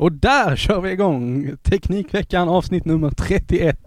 [0.00, 3.78] Och där kör vi igång Teknikveckan avsnitt nummer 31.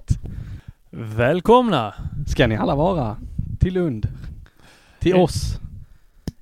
[0.90, 1.94] Välkomna!
[2.28, 3.18] Ska ni alla vara
[3.59, 4.07] till Lund.
[5.00, 5.59] Till oss.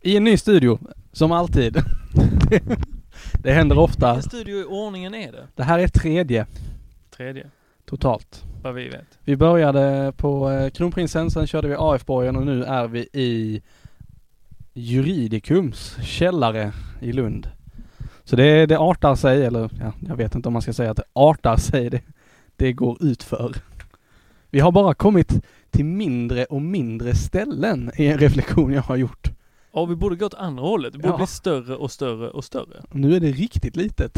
[0.02, 0.80] I en ny studio,
[1.12, 1.78] som alltid.
[3.44, 4.14] det händer ofta.
[4.14, 5.48] Vilken studio i ordningen är det?
[5.56, 6.46] Det här är tredje
[7.16, 7.48] Tredje,
[7.86, 8.44] totalt.
[8.62, 9.20] vad vi vet.
[9.24, 13.62] Vi började på eh, Kronprinsen, sen körde vi AF-borgen och nu är vi i
[14.74, 16.72] Juridikums källare
[17.02, 17.48] i Lund.
[18.24, 20.98] Så det, det artar sig, eller ja, jag vet inte om man ska säga att
[20.98, 22.02] det artar sig, det,
[22.56, 23.56] det går ut för.
[24.50, 29.32] Vi har bara kommit till mindre och mindre ställen i en reflektion jag har gjort.
[29.74, 30.94] Ja, vi borde gå åt andra hållet.
[30.94, 31.18] Det borde Ja.
[31.18, 32.84] bli större och större och större.
[32.92, 34.18] Nu är det riktigt litet.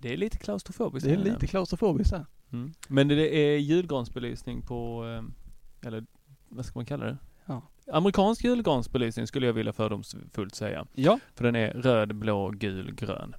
[0.00, 1.08] Det är lite klaustrofobiskt.
[1.08, 2.26] Det är lite klaustrofobiskt här.
[2.52, 2.72] Mm.
[2.88, 6.04] Men det det är julgransbelysning på, eh, eller
[6.48, 7.16] vad ska man kalla det?
[7.92, 7.96] Ja.
[7.98, 10.86] Amerikansk julgransbelysning skulle jag vilja fördomsfullt säga.
[10.92, 13.34] Ja, För den är röd, blå, gul, grön.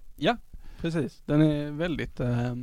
[0.82, 1.22] precis.
[1.26, 2.56] Den är väldigt, eh,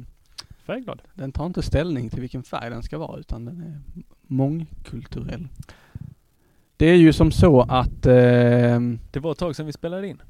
[0.67, 1.03] Färgglad.
[1.15, 3.81] den tar inte ställning till vilken färg den ska vara utan den är
[4.23, 5.49] mångkulturell.
[6.77, 8.81] Det är ju som så att, eh,
[9.11, 10.23] Det var ett tag sedan vi spelade in.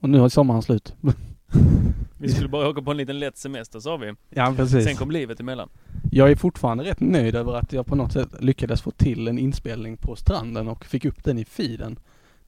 [0.00, 0.94] och nu har sommaren slut.
[2.22, 4.12] Vi skulle bara åka på en liten lätt semester sa vi.
[4.30, 4.84] Ja, precis.
[4.84, 5.68] Sen kom livet emellan.
[6.10, 9.38] Jag är fortfarande rätt nöjd över att jag på något sätt lyckades få till en
[9.38, 11.98] inspelning på stranden och fick upp den i feeden.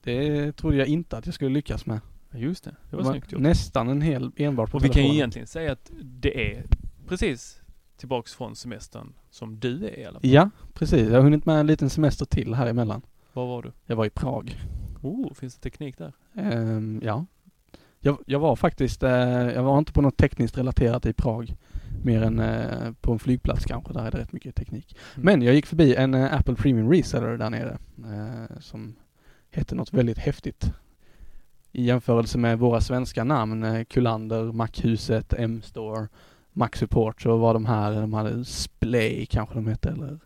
[0.03, 1.99] Det trodde jag inte att jag skulle lyckas med.
[2.33, 3.41] Just det, det var var snyggt gjort.
[3.41, 5.15] Nästan en hel enbart på Och vi kan ju telefonen.
[5.15, 6.63] egentligen säga att det är
[7.07, 7.61] precis
[7.97, 10.29] tillbaks från semestern som du är i alla fall.
[10.29, 11.07] Ja, precis.
[11.07, 13.01] Jag har hunnit med en liten semester till här emellan.
[13.33, 13.71] Var var du?
[13.85, 14.59] Jag var i Prag.
[15.01, 16.13] Oh, finns det teknik där?
[16.35, 17.25] Ehm, ja.
[18.05, 19.09] Jag, jag var faktiskt, eh,
[19.49, 21.55] jag var inte på något tekniskt relaterat i Prag.
[22.03, 24.97] Mer än eh, på en flygplats kanske, där är det rätt mycket teknik.
[25.15, 25.25] Mm.
[25.25, 27.77] Men jag gick förbi en eh, Apple Premium Reseller där nere.
[28.59, 28.95] Som
[29.51, 30.71] hette något väldigt häftigt.
[31.71, 36.07] I jämförelse med våra svenska namn, Kullander, Machuset, M-store,
[36.53, 40.19] Mac Support, så var de här, de hade Splay kanske de hette, eller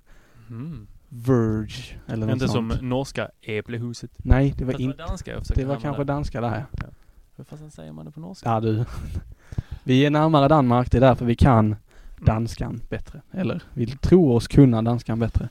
[0.49, 0.87] Mm.
[1.09, 2.73] Verge, eller något Inte sånt.
[2.73, 4.11] som norska Äpplehuset.
[4.17, 6.05] Nej, det var Fast det inte, var danska jag det var kanske där.
[6.13, 6.65] danska där.
[7.39, 8.49] Hur fasen säger man det på norska?
[8.49, 8.85] Ja du.
[9.83, 12.25] Vi är närmare Danmark, det är därför vi kan Mm.
[12.25, 13.21] danskan bättre.
[13.31, 15.49] Eller vi tror oss kunna danskan bättre.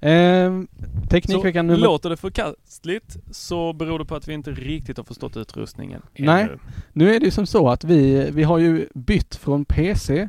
[0.00, 0.68] Ehm,
[1.08, 1.80] teknikveckan nummer...
[1.80, 6.42] låter det förkastligt så beror det på att vi inte riktigt har förstått utrustningen Nej.
[6.42, 6.58] ännu.
[6.92, 10.28] Nu är det ju som så att vi, vi har ju bytt från PC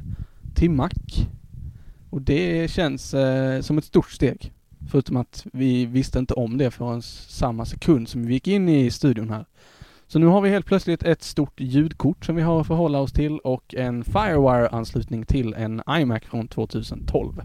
[0.55, 0.89] till Mac.
[2.09, 4.53] Och det känns eh, som ett stort steg.
[4.91, 8.91] Förutom att vi visste inte om det förrän samma sekund som vi gick in i
[8.91, 9.45] studion här.
[10.11, 13.13] Så nu har vi helt plötsligt ett stort ljudkort som vi har att förhålla oss
[13.13, 17.41] till och en Firewire-anslutning till en iMac från 2012.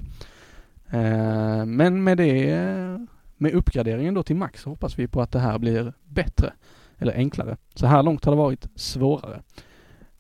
[0.91, 5.39] Eh, men med det, med uppgraderingen då till Max så hoppas vi på att det
[5.39, 6.53] här blir bättre
[6.99, 7.57] eller enklare.
[7.75, 9.43] Så här långt har det varit svårare.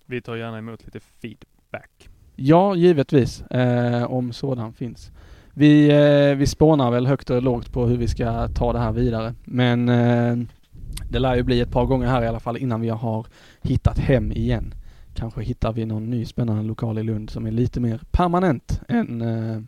[0.04, 2.08] Vi tar gärna emot lite feedback.
[2.36, 5.10] Ja, givetvis, eh, om sådan finns.
[5.54, 8.92] Vi, eh, vi spånar väl högt och lågt på hur vi ska ta det här
[8.92, 9.88] vidare, men
[11.08, 13.26] det lär ju bli ett par gånger här i alla fall innan vi har
[13.62, 14.74] hittat hem igen.
[15.14, 19.22] Kanske hittar vi någon ny spännande lokal i Lund som är lite mer permanent än
[19.22, 19.62] eh,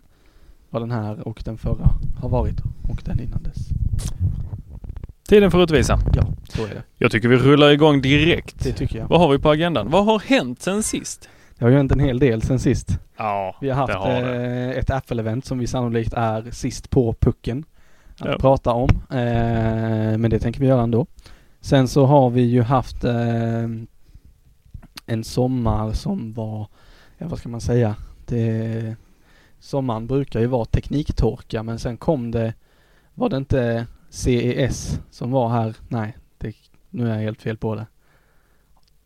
[0.71, 1.91] vad den här och den förra
[2.21, 3.69] har varit och den innan dess.
[5.29, 5.99] Tiden får utvisa.
[6.15, 6.83] Ja, så är det.
[6.99, 8.65] Jag tycker vi rullar igång direkt.
[8.65, 9.09] Det tycker jag.
[9.09, 9.91] Vad har vi på agendan?
[9.91, 11.29] Vad har hänt sen sist?
[11.59, 12.99] Det har ju hänt en hel del sen sist.
[13.17, 17.65] Ja, Vi har haft har eh, ett Apple-event som vi sannolikt är sist på pucken
[18.21, 18.39] att Ja.
[18.39, 18.89] prata om.
[19.11, 21.07] Eh, men det tänker vi göra ändå.
[21.61, 23.63] Sen så har vi ju haft eh,
[25.07, 26.69] en sommar som var,
[27.19, 28.97] ja vad ska man säga, det,
[29.59, 32.55] sommaren brukar ju vara tekniktorka men sen kom det,
[33.15, 35.77] var det inte CES som var här?
[35.89, 36.57] Nej, det,
[36.91, 37.87] nu är jag helt fel på det.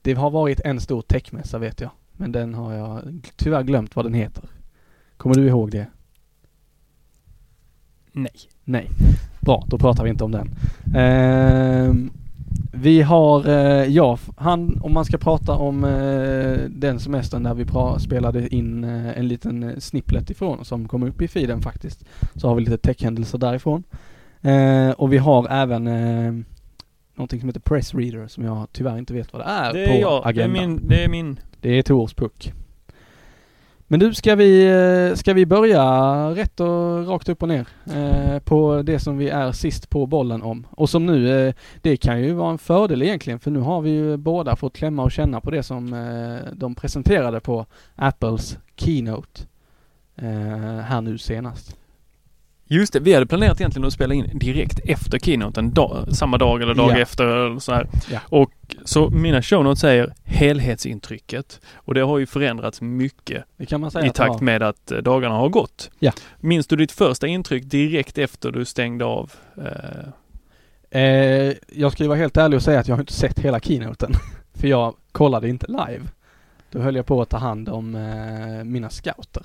[0.02, 1.90] Det har varit en stor techmässa vet jag.
[2.12, 3.02] Men den har jag
[3.36, 4.44] tyvärr glömt vad den heter.
[5.16, 5.86] Kommer du ihåg det?
[8.12, 8.32] Nej.
[8.64, 8.88] Nej.
[9.40, 10.50] Bra, då pratar vi inte om den.
[10.94, 12.10] Ehm,
[12.74, 17.64] vi har, eh, ja, han, om man ska prata om eh, den semestern där vi
[17.64, 22.04] pra- spelade in eh, en liten eh, snipplet ifrån som kom upp i feeden faktiskt.
[22.34, 23.82] Så har vi lite techhändelser därifrån.
[24.42, 26.32] Eh, och vi har även eh,
[27.16, 29.92] någonting som heter Press Reader som jag tyvärr inte vet vad det är Det på
[29.92, 30.22] är jag.
[30.22, 30.52] Det är agendan.
[30.70, 30.80] min.
[30.88, 31.40] Det är min.
[31.60, 32.52] Det är Tors puck.
[33.92, 35.84] Men du, ska vi, eh, ska vi börja
[36.30, 40.42] rätt och rakt upp och ner eh, på det som vi är sist på bollen
[40.42, 40.66] om?
[40.70, 43.90] Och som nu, eh, det kan ju vara en fördel egentligen för nu har vi
[43.90, 47.66] ju båda fått klämma och känna på det som eh, de presenterade på
[47.96, 49.40] Apples Keynote
[50.16, 51.76] eh, här nu senast.
[52.72, 56.62] Just det, vi hade planerat egentligen att spela in direkt efter keynoten, dag, samma dag
[56.62, 56.98] eller dag Ja.
[56.98, 57.88] efter eller så här.
[58.10, 58.20] Ja.
[58.28, 58.52] Och
[58.84, 61.60] så mina show notes säger helhetsintrycket.
[61.74, 63.44] Och det har ju förändrats mycket
[64.04, 65.90] i takt med att eh, dagarna har gått.
[65.98, 66.12] Ja.
[66.40, 69.32] Minns du ditt första intryck direkt efter du stängde av?
[69.56, 70.08] Eh,
[70.94, 73.60] Eh, jag ska ju vara helt ärlig och säga att jag har inte sett hela
[73.60, 74.12] keynoten.
[74.54, 76.02] För jag kollade inte live.
[76.70, 79.42] Då höll jag på att ta hand om eh, mina scouter.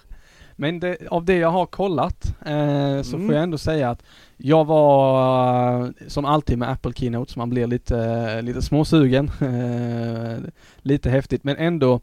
[0.59, 3.27] Men det, av det jag har kollat eh, så Mm.
[3.27, 4.03] får jag ändå säga att
[4.37, 9.31] jag var eh, som alltid med Apple Keynotes, man blir lite, lite småsugen.
[9.41, 10.37] Eh,
[10.81, 11.99] lite häftigt men ändå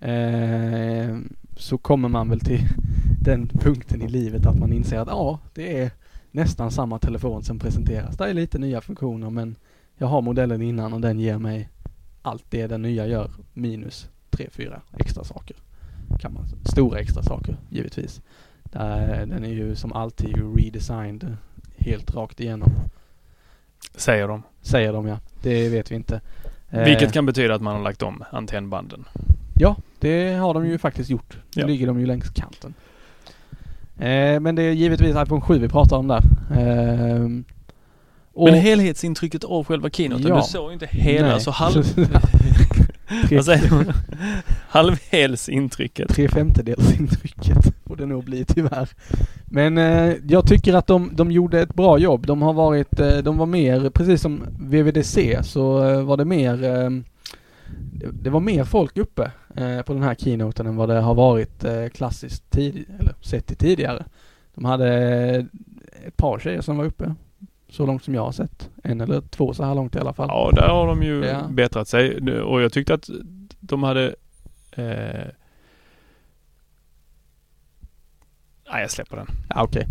[0.00, 1.16] eh,
[1.56, 2.60] så kommer man väl till
[3.24, 5.90] den punkten i livet att man inser att ja, det är
[6.30, 8.16] nästan samma telefon som presenteras.
[8.16, 9.56] Det är lite nya funktioner men
[9.98, 11.68] jag har modellen innan och den ger mig
[12.22, 15.56] allt det den nya gör minus tre, fyra extra saker.
[16.20, 18.20] Kan man, stora extra saker givetvis.
[18.64, 21.36] Där, den är ju som alltid ju redesigned
[21.78, 22.72] helt rakt igenom.
[23.96, 24.42] säger de.
[24.62, 25.18] Säger de ja.
[25.42, 26.20] Det vet vi inte.
[26.70, 29.04] Eh, Vilket kan betyda att man har lagt om antennbanden.
[29.54, 31.38] Ja, det har de ju faktiskt gjort.
[31.54, 31.66] Nu Ja.
[31.66, 32.74] ligger de ju längs kanten.
[33.98, 36.22] Eh, men det är givetvis iPhone 7 vi pratar om där.
[38.32, 40.36] Och- Men helhetsintrycket av själva keynoten, Ja.
[40.36, 41.40] du såg ju inte hela Nej.
[41.40, 41.84] så halv...
[43.08, 43.92] Tre- Vad säger man?
[44.68, 46.08] Halvhelsintrycket.
[46.08, 48.88] tre femtedels intrycket det nog bli tyvärr.
[49.44, 52.26] Men eh, jag tycker att de, de gjorde ett bra jobb.
[52.26, 56.64] De har varit, eh, de var mer, precis som VVDC så eh, var det mer,
[56.64, 56.90] eh,
[57.92, 61.14] det, det var mer folk uppe eh, på den här keynoten än vad det har
[61.14, 64.04] varit eh, klassiskt tid, eller sett till tidigare.
[64.54, 64.88] De hade
[66.06, 67.14] ett par tjejer som var uppe.
[67.76, 68.70] Så långt som jag har sett.
[68.84, 70.28] En eller två så här långt i alla fall.
[70.30, 71.48] Ja, där har de ju Ja.
[71.48, 72.32] bättrat sig.
[72.42, 73.08] Och jag tyckte att
[73.60, 74.14] de hade...
[74.72, 75.26] Eh...
[78.72, 79.26] Nej, jag släpper den.
[79.48, 79.86] Ja, okej.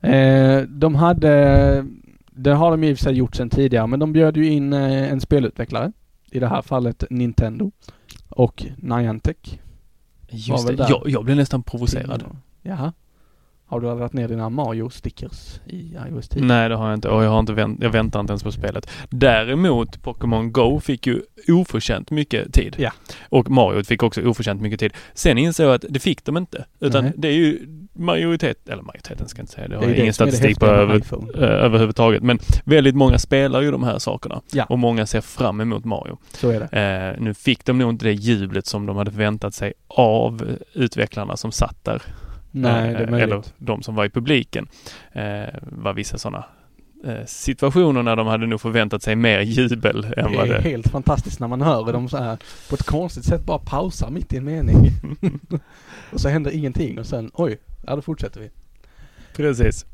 [0.00, 1.84] Eh, de hade,
[2.26, 4.72] det har de i och för sig gjort sedan tidigare, men de bjöd ju in
[4.72, 5.92] eh, en spelutvecklare.
[6.30, 7.70] I det här fallet Nintendo.
[8.28, 9.36] Och Niantic.
[10.28, 10.76] Just det.
[10.76, 10.86] där.
[10.90, 12.24] Jag, jag blev nästan provocerad.
[12.62, 12.92] Jaha.
[13.74, 16.42] Har du laddat ner dina Mario-stickers i iOS 10?
[16.42, 17.08] Nej, det har jag inte.
[17.08, 18.90] Och jag har inte vänt, jag väntar inte ens på spelet.
[19.08, 22.76] Däremot, Pokémon Go fick ju oförtjänt mycket tid.
[22.78, 22.90] Ja.
[23.28, 24.92] Och Mario fick också oförtjänt mycket tid.
[25.14, 26.64] Sen insåg jag att det fick de inte.
[26.80, 27.12] Utan Nej.
[27.16, 30.06] det är ju majoritet, eller majoriteten ska jag inte säga, det har Det jag ingen
[30.06, 30.96] det statistik på över,
[31.34, 32.22] eh, överhuvudtaget.
[32.22, 34.40] Men väldigt många spelar ju de här sakerna.
[34.52, 34.64] Ja.
[34.64, 36.18] Och många ser fram emot Mario.
[36.32, 37.14] Så är det.
[37.16, 41.36] Eh, nu fick de nog inte det jublet som de hade förväntat sig av utvecklarna
[41.36, 42.02] som satt där.
[42.56, 43.30] Nej, Eh, det är möjligt.
[43.32, 44.68] Eller de som var i publiken.
[45.12, 46.44] Eh, var vissa sådana
[47.06, 50.60] eh, situationer när de hade nog förväntat sig mer jubel än Det vad är det...
[50.60, 54.32] helt fantastiskt när man hör dem så här på ett konstigt sätt bara pausar mitt
[54.32, 54.76] i en mening.
[56.12, 58.50] och så händer ingenting och sen oj, ja då fortsätter vi.
[59.36, 59.86] Precis.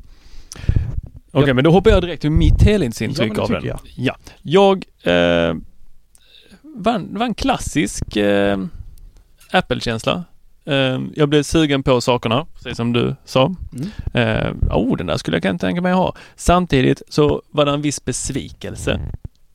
[1.31, 3.61] Okej, Jag- men då hoppar jag direkt till mitt helhetsintryck Ja, av den.
[3.61, 4.15] tycker Ja.
[4.41, 5.55] Jag eh,
[6.61, 8.59] var en klassisk eh,
[9.51, 10.23] Apple-känsla.
[10.65, 13.55] Eh, jag blev sugen på sakerna, precis som du sa.
[13.73, 13.89] Mm.
[14.13, 16.15] Eh, oh, den där skulle jag kunna tänka mig ha.
[16.35, 18.91] Samtidigt så var det en viss besvikelse.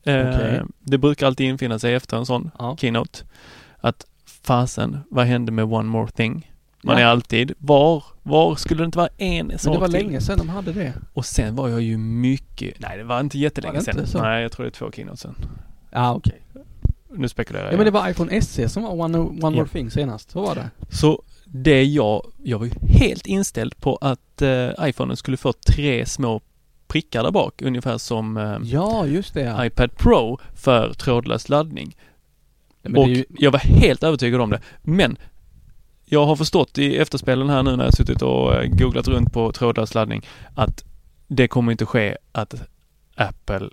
[0.03, 0.61] Eh, Okej.
[0.79, 2.77] Det brukar alltid infinna sig efter en sån Ja.
[2.79, 3.19] keynote.
[3.81, 4.05] Att
[4.43, 6.51] fasen, vad hände med One More Thing?
[6.83, 7.01] Man Ja.
[7.01, 10.07] är alltid, var, var skulle det inte vara en sak Men det var till?
[10.07, 10.93] länge sedan de hade det.
[11.13, 14.21] Och sen var jag ju mycket, nej det var inte jättelänge Var det inte sedan.
[14.21, 14.21] så?
[14.27, 15.35] Nej, jag tror det är två keynotes sen.
[15.91, 16.41] Ja, okej.
[17.09, 17.73] Nu spekulerar jag.
[17.73, 19.49] Ja, men det var iPhone SE som var One, one Ja.
[19.49, 20.31] More Thing senast.
[20.31, 20.69] Så var det.
[20.89, 26.05] Så det jag, jag var ju helt inställd på att eh, iPhonen skulle få tre
[26.05, 26.41] små
[26.87, 29.65] prickar där bak, ungefär som eh, Ja, just det ja.
[29.65, 31.95] iPad Pro för trådlös laddning.
[32.81, 34.61] Det och ju, jag var helt övertygad om det.
[34.81, 35.17] Men
[36.05, 39.51] jag har förstått i efterspelen här nu när jag suttit och eh, googlat runt på
[39.51, 40.83] trådlös laddning att
[41.27, 42.53] det kommer inte ske att
[43.15, 43.69] Apple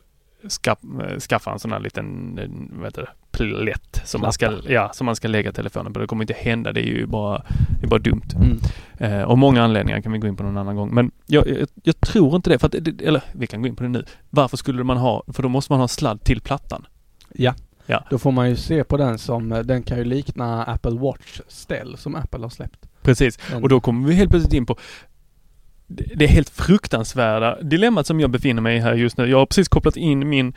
[0.48, 4.52] ska, eh, skaffar en sån här liten, eh, vad heter det, plätt som man, ska,
[4.68, 6.00] ja, som man ska lägga telefonen på.
[6.00, 6.72] Det kommer inte hända.
[6.72, 7.42] Det är ju bara,
[7.80, 8.28] det är bara dumt.
[8.36, 8.58] mm.
[8.98, 10.94] Eh, och många anledningar kan vi gå in på någon annan gång.
[10.94, 12.58] Men jag, jag, jag tror inte det.
[12.58, 14.04] För att, eller vi kan gå in på det nu.
[14.30, 16.86] Varför skulle man ha, för då måste man ha sladd till plattan.
[17.32, 17.54] Ja.
[17.86, 18.04] Ja.
[18.10, 21.96] Då får man ju se på den som, eh, den kan ju likna Apple Watch-ställ
[21.96, 22.86] som Apple har släppt.
[23.02, 23.38] Precis.
[23.50, 24.76] Den, Och då kommer vi helt plötsligt in på
[25.86, 29.26] det helt fruktansvärda dilemmat som jag befinner mig i här just nu.
[29.26, 30.54] Jag har precis kopplat in min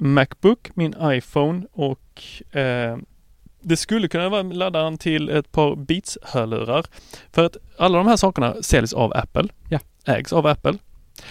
[0.00, 2.22] Macbook, min iPhone och
[2.56, 2.96] eh,
[3.62, 6.86] det skulle kunna vara laddaren till ett par Beats-hörlurar.
[7.32, 9.48] För att alla de här sakerna säljs av Apple.
[9.68, 9.78] Ja.
[10.04, 10.74] Ägs av Apple.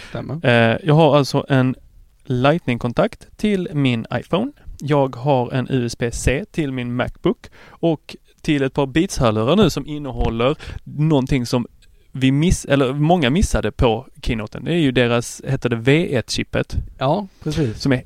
[0.10, 0.46] stämmer.
[0.46, 1.76] Eh, jag har alltså en
[2.24, 4.52] Lightning-kontakt till min iPhone.
[4.80, 10.56] Jag har en USB-C till min Macbook och till ett par Beats-hörlurar nu som innehåller
[10.84, 11.68] någonting som
[12.12, 14.64] vi miss, eller många missade på keynoten.
[14.64, 17.82] Det är ju deras, heter det V1-chippet, Ja, precis.
[17.82, 18.04] som är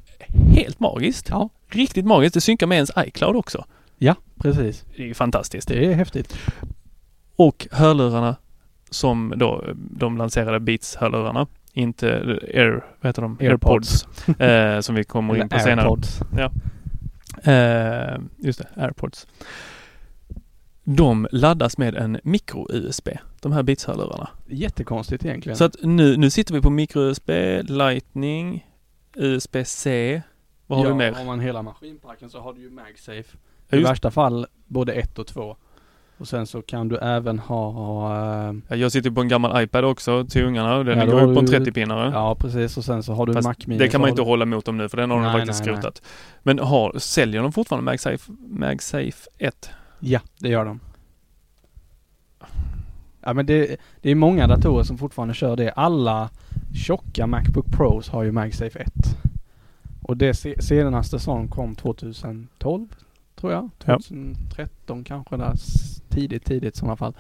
[0.55, 1.27] helt magiskt.
[1.29, 1.49] Ja.
[1.69, 2.33] Riktigt magiskt.
[2.33, 3.65] Det synkar med ens iCloud också.
[3.97, 4.85] Ja, precis.
[4.97, 5.67] Det är fantastiskt.
[5.67, 6.37] Det är häftigt.
[7.35, 8.35] Och hörlurarna
[8.89, 11.47] som då de lanserade Beats-hörlurarna.
[11.73, 12.07] Inte
[12.53, 13.37] Air, vad heter de?
[13.41, 14.07] Airpods.
[14.27, 14.39] Airpods.
[14.41, 15.81] eh, som vi kommer in på senare.
[15.89, 16.21] AirPods.
[17.43, 19.27] Eh, just det, AirPods.
[20.83, 23.09] De laddas med en micro-USB,
[23.41, 24.27] de här Beats-hörlurarna.
[24.47, 25.57] Jättekonstigt egentligen.
[25.57, 27.29] Så att nu, nu sitter vi på micro-USB,
[27.63, 28.67] Lightning,
[29.15, 30.21] USB-C.
[30.67, 31.11] Vad har ja, vi mer?
[31.11, 33.37] Har man hela maskinparken så har du ju MagSafe.
[33.69, 35.55] Ja, I värsta fall både ett och två.
[36.17, 40.25] Och sen så kan du även ha, Ja, Jag sitter på en gammal iPad också
[40.25, 42.11] till ungarna och den Ja, går ju på en du- 30-pinnare.
[42.13, 43.79] ja precis och sen så har du Fast Mac Mini.
[43.79, 45.65] det kan man inte du- hålla mot dem nu för den har de Nej, faktiskt
[45.65, 45.81] nej, nej.
[45.81, 46.01] skrotat.
[46.43, 49.69] Men har, säljer de fortfarande MagSafe, MagSafe 1?
[49.99, 50.79] Ja, det gör de.
[53.25, 55.71] Ja men det, det är många datorer som fortfarande kör det.
[55.71, 56.29] Alla
[56.73, 58.93] tjocka Macbook Pros har ju MagSafe 1.
[60.01, 62.87] Och det se, senaste som kom 2012
[63.35, 63.69] tror jag.
[63.85, 63.99] Ja.
[63.99, 65.53] 2013 kanske där.
[66.09, 67.13] Tidigt, tidigt i sådana fall.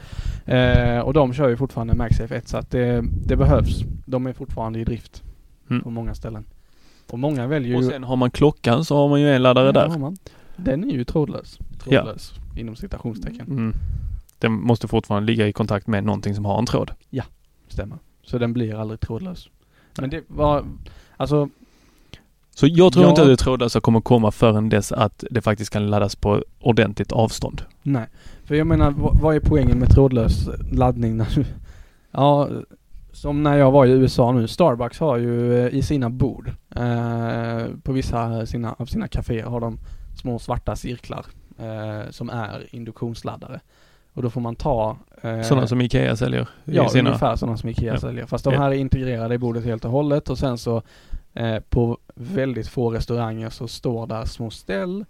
[0.45, 3.83] Eh, och de kör ju fortfarande MagSafe 1 så att det, det behövs.
[4.05, 5.23] De är fortfarande i drift
[5.69, 5.83] Mm.
[5.83, 6.45] på många ställen.
[7.11, 7.89] Och många väljer Och ju...
[7.89, 9.87] sen har man klockan så har man ju en laddare Ja, där.
[9.87, 10.17] har man.
[10.55, 11.59] Den är ju trådlös.
[11.83, 13.47] Trådlös inom citationstecken.
[13.47, 13.73] Mm.
[14.43, 16.91] Den måste fortfarande ligga i kontakt med någonting som har en tråd.
[17.67, 17.97] Stämmer.
[18.23, 19.49] Så den blir aldrig trådlös.
[19.97, 20.65] Men det var,
[21.17, 21.49] alltså,
[22.55, 23.09] Så jag tror Ja.
[23.09, 27.11] inte att det trådlösa kommer komma förrän dess att det faktiskt kan laddas på ordentligt
[27.11, 27.61] avstånd.
[27.83, 28.07] nej.
[28.45, 31.45] För jag menar, vad, vad är poängen med trådlös laddning när du,
[32.11, 32.49] ja,
[33.11, 34.47] som när jag var i USA nu.
[34.47, 39.59] Starbucks har ju eh, i sina bord, eh, på vissa sina, av sina kaféer har
[39.59, 39.79] de
[40.21, 41.25] små svarta cirklar
[41.59, 43.59] eh, som är induktionsladdare.
[44.13, 47.09] Och då får man ta eh, Sådana som Ikea säljer Ja, sina...
[47.09, 47.99] ungefär sådana som Ikea Ja.
[47.99, 48.25] säljer.
[48.25, 50.81] Fast de här är integrerade i bordet helt och hållet och sen så
[51.33, 55.05] eh, på väldigt få restauranger så står där små ställ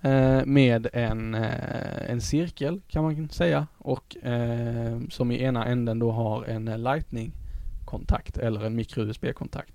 [0.00, 5.98] eh, med en, eh, en cirkel kan man säga och eh, som i ena änden
[5.98, 9.72] då har en lightning-kontakt eller en micro-USB-kontakt.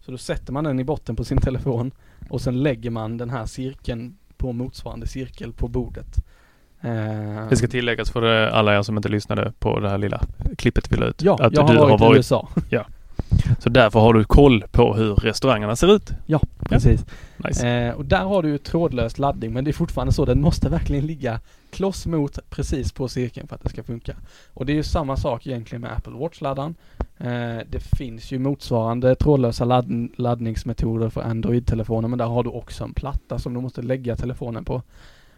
[0.00, 1.90] Så då sätter man den i botten på sin telefon
[2.30, 6.24] och sen lägger man den här cirkeln på motsvarande cirkel på bordet.
[6.84, 10.20] Eh, Det ska tilläggas för alla er som inte lyssnade på det här lilla
[10.58, 11.22] klippet vi la ut.
[11.22, 12.48] Ja, att jag har du varit, har i varit USA.
[13.58, 16.10] Så därför har du koll på hur restaurangerna ser ut.
[16.26, 17.04] Ja, precis.
[17.36, 17.68] Nice.
[17.68, 20.68] Eh, och där har du ju trådlös laddning men det är fortfarande så, den måste
[20.68, 24.16] verkligen ligga kloss mot precis på cirkeln för att det ska funka.
[24.54, 26.74] Och det är ju samma sak egentligen med Apple Watch-laddaren.
[27.18, 32.84] Eh, det finns ju motsvarande trådlösa ladd laddningsmetoder för Android-telefoner men där har du också
[32.84, 34.82] en platta som du måste lägga telefonen på.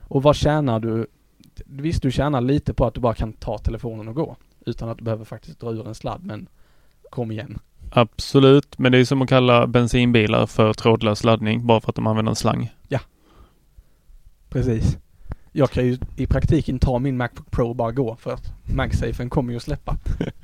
[0.08, 1.06] Och vad tjänar du?
[1.66, 4.36] Visst, du tjänar lite på att du bara kan ta telefonen och gå
[4.66, 6.48] utan att du behöver faktiskt dra ur en sladd men
[7.10, 7.58] kom igen.
[7.90, 12.06] Absolut, men det är som att kalla bensinbilar för trådlös laddning bara för att de
[12.06, 12.70] använder en slang.
[14.48, 14.98] Precis.
[15.52, 19.30] Jag kan ju i praktiken ta min Macbook Pro och bara gå för att MagSafen
[19.30, 19.96] kommer ju att släppa.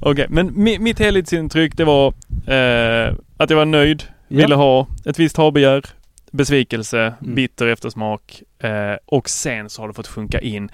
[0.00, 2.08] Okej, men mi- mitt helhetsintryck det var
[2.46, 4.36] eh, att jag var nöjd, Ja.
[4.36, 5.84] ville ha ett visst habegär,
[6.30, 7.34] besvikelse, Mm.
[7.34, 10.70] bitter eftersmak eh, och sen så har det fått sjunka in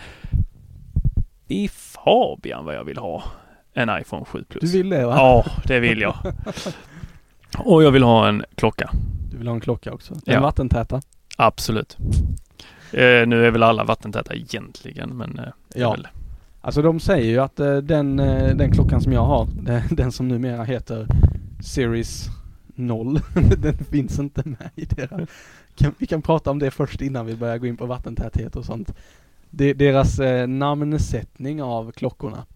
[1.48, 3.24] i Fabian vad jag vill ha.
[3.74, 4.72] En iPhone 7 Plus.
[4.72, 5.14] Du vill det va?
[5.16, 6.16] Ja, det vill jag.
[7.58, 8.90] Och jag vill ha en klocka.
[9.30, 10.14] Du vill ha en klocka också?
[10.14, 10.40] Den Ja.
[10.40, 11.00] vattentäta?
[11.36, 11.96] Absolut.
[12.92, 15.90] Eh, nu är väl alla vattentäta egentligen, men eh, Ja.
[15.90, 16.08] väl
[16.60, 20.12] Alltså de säger ju att eh, den, eh, den klockan som jag har, det- den
[20.12, 21.06] som numera heter
[21.60, 22.26] Series
[22.74, 23.20] 0,
[23.58, 25.20] den finns inte med i deras...
[25.76, 28.64] Kan, vi kan prata om det först innan vi börjar gå in på vattentäthet och
[28.64, 28.94] sånt.
[29.50, 32.46] Det, deras eh, namnsättning av klockorna.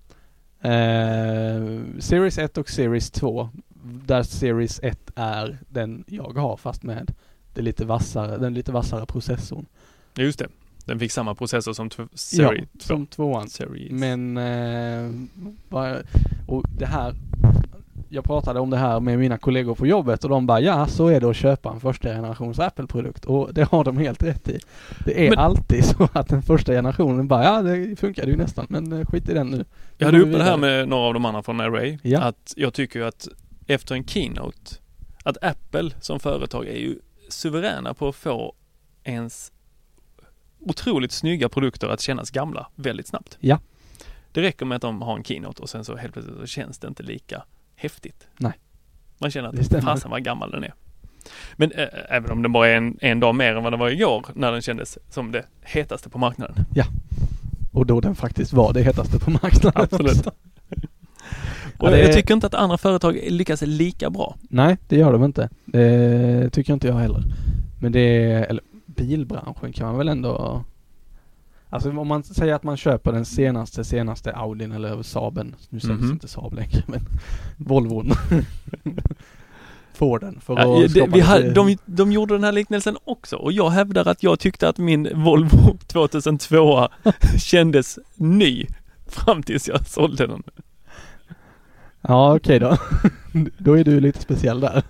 [0.61, 3.49] Eh, Series 1 och Series 2,
[3.83, 7.13] där Series 1 är den jag har fast med
[7.55, 9.67] det lite vassare, den lite vassare processorn.
[10.15, 10.49] Ja, just det.
[10.85, 13.49] Den fick samma processor som tv- Ja, Series som tvåan.
[13.51, 13.91] Series.
[13.93, 15.11] Men, eh,
[15.69, 15.97] bara,
[16.47, 17.15] och det här,
[18.13, 21.09] jag pratade om det här med mina kollegor på jobbet och de bara ja, så
[21.09, 24.59] är det att köpa en första generations Apple-produkt och det har de helt rätt i.
[25.05, 28.67] Det är Men- alltid så att den första generationen bara ja, det funkade ju nästan
[28.69, 29.65] men eh, skit i den nu.
[29.99, 31.99] Jag hade uppe det här med några av de andra från Array.
[32.03, 32.21] Ja.
[32.21, 33.29] Att jag tycker ju att
[33.67, 34.75] efter en keynote,
[35.25, 36.99] att Apple som företag är ju
[37.29, 38.55] suveräna på att få
[39.05, 39.53] ens
[40.61, 43.37] otroligt snygga produkter att kännas gamla väldigt snabbt.
[43.41, 43.59] Ja.
[44.33, 46.79] Det räcker med att de har en keynote och sen så helt plötsligt så känns
[46.79, 47.43] det inte lika
[47.81, 48.27] häftigt.
[48.39, 48.53] Nej.
[49.19, 50.75] Man känner att fasen vad gammal den är.
[51.57, 53.91] Men äh, även om den bara är en, en dag mer än vad den var
[53.91, 56.65] igår när den kändes som det hetaste på marknaden.
[57.73, 59.83] Och då den faktiskt var det hetaste på marknaden.
[59.83, 60.27] Absolut.
[61.79, 64.37] Och Ja, jag tycker inte att andra företag lyckas lika bra.
[64.41, 65.49] Nej, det gör de inte.
[65.65, 67.23] Det tycker inte jag heller.
[67.81, 70.65] Men det är, eller bilbranschen kan man väl ändå
[71.71, 75.55] Alltså om man säger att man köper den senaste, senaste Audin eller Saaben.
[75.69, 76.11] Nu sägs Mhm.
[76.11, 77.01] inte Saab längre men
[77.57, 78.13] Volvon.
[79.95, 82.97] Får den för Ja, att det, skapa vi hade, de, de gjorde den här liknelsen
[83.05, 86.89] också och jag hävdar att jag tyckte att min Volvo 2002
[87.39, 88.67] kändes ny
[89.07, 90.43] fram tills jag sålde den.
[92.03, 92.77] Ja okej då.
[93.59, 94.83] då är du lite speciell där.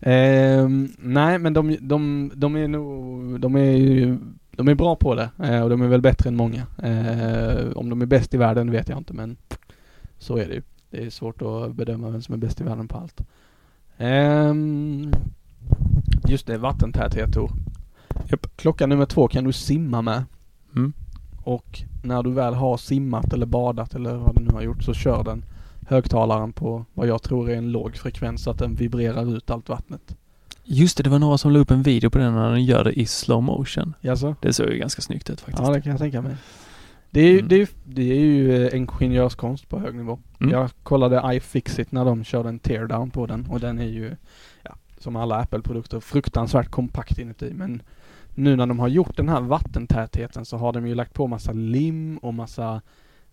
[0.00, 4.18] Ehm, nej men de, de, de är nog, de är ju,
[4.56, 6.66] de är bra på det eh, och de är väl bättre än många.
[6.82, 9.36] Eh, om de är bäst i världen vet jag inte men
[10.18, 10.62] så är det ju.
[10.90, 13.20] Det är svårt att bedöma vem som är bäst i världen på allt.
[13.96, 15.12] Ehm,
[16.28, 17.50] just det, vattentäthet Tor.
[18.56, 20.24] Klocka nummer två kan du simma med.
[20.76, 20.92] Mm.
[21.44, 24.94] Och när du väl har simmat eller badat eller vad du nu har gjort så
[24.94, 25.44] kör den
[25.86, 29.68] högtalaren på vad jag tror är en låg frekvens så att den vibrerar ut allt
[29.68, 30.16] vattnet.
[30.74, 32.84] Just det, det var några som la upp en video på den när den gör
[32.84, 33.94] det i slow motion.
[34.00, 34.36] Jaså?
[34.40, 35.62] Det såg ju ganska snyggt ut faktiskt.
[35.62, 36.36] Ja det kan jag tänka mig.
[37.10, 37.48] Det är, ju- Mm.
[37.48, 40.18] det är, det är ju eh, ingenjörskonst på hög nivå.
[40.40, 40.52] Mm.
[40.52, 44.16] Jag kollade iFixit när de körde en teardown på den och den är ju,
[44.62, 47.82] ja, som alla Apple-produkter, fruktansvärt kompakt inuti men
[48.34, 51.52] nu när de har gjort den här vattentätheten så har de ju lagt på massa
[51.52, 52.80] lim och massa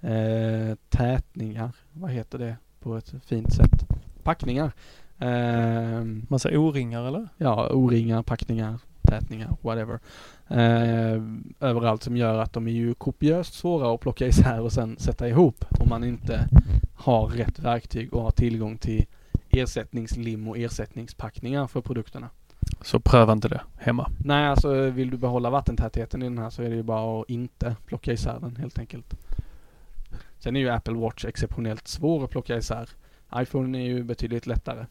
[0.01, 1.71] eh, tätningar.
[1.91, 3.85] Vad heter det på ett fint sätt?
[4.23, 4.71] Packningar.
[5.19, 7.27] Ehm, Massa O-ringar eller?
[7.37, 9.99] ja, O-ringar, packningar, tätningar, whatever.
[10.47, 11.21] Eh,
[11.59, 15.27] överallt som gör att de är ju kopiöst svåra att plocka isär och sen sätta
[15.27, 16.47] ihop om man inte
[16.95, 19.05] har rätt verktyg och har tillgång till
[19.49, 22.29] ersättningslim och ersättningspackningar för produkterna.
[22.81, 24.11] Så pröva inte det hemma.
[24.25, 27.29] Nej, alltså vill du behålla vattentätheten i den här så är det ju bara att
[27.29, 29.13] inte plocka isär den helt enkelt.
[30.39, 32.89] Sen är ju Apple Watch exceptionellt svår att plocka isär.
[33.35, 34.85] iPhone är ju betydligt lättare.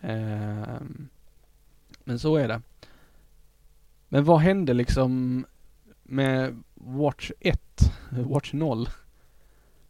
[0.00, 1.08] Ehm,
[2.04, 2.60] men så är det.
[4.08, 5.44] Men vad hände liksom
[6.02, 7.60] med Watch 1,
[8.10, 8.88] Watch 0?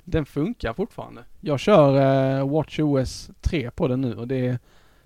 [0.05, 1.25] Den funkar fortfarande.
[1.41, 1.95] Jag kör
[2.39, 4.59] eh, Watch OS 3 på den nu och det,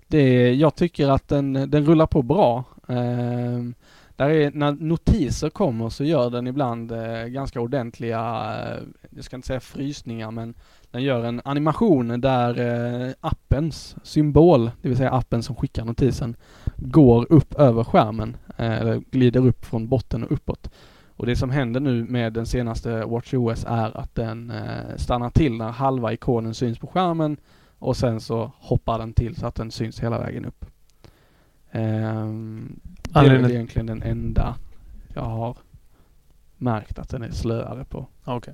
[0.07, 2.63] det jag tycker att den, den rullar på bra.
[2.87, 3.73] Ehm,
[4.15, 9.35] där är, när notiser kommer så gör den ibland eh, ganska ordentliga, eh, jag ska
[9.35, 10.53] inte säga frysningar men
[10.91, 16.35] den gör en animation där eh, appens symbol, det vill säga appen som skickar notisen,
[16.77, 20.69] går upp över skärmen, eh, eller glider upp från botten och uppåt.
[21.15, 25.57] Och det som händer nu med den senaste WatchOS är att den eh, stannar till
[25.57, 27.37] när halva ikonen syns på skärmen
[27.79, 30.65] och sen så hoppar den till så att den syns hela vägen upp.
[31.73, 32.79] Ehm,
[33.13, 34.55] det är väl egentligen den enda
[35.13, 35.57] jag har
[36.57, 38.07] märkt att den är slöare på.
[38.23, 38.53] Okej.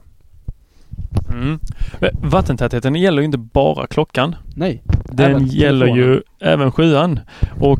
[1.34, 1.60] Mm.
[2.00, 4.36] Men Vattentätheten gäller ju inte bara klockan.
[4.56, 4.84] Nej.
[5.06, 6.06] Den gäller telefonen.
[6.14, 7.20] ju även sjuan.
[7.60, 7.80] Och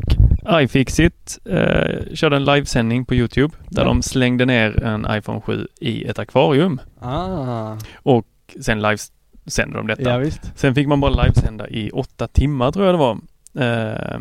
[0.62, 3.88] iFixit eh, körde en livesändning på Youtube där Ja.
[3.88, 6.80] de slängde ner en iPhone 7 i ett akvarium.
[7.00, 8.26] Ah, Och
[8.60, 10.02] sen livesände de detta.
[10.10, 10.52] ja visst.
[10.58, 13.18] Sen fick man bara livesända i åtta timmar tror jag det var.
[13.54, 14.18] Eh,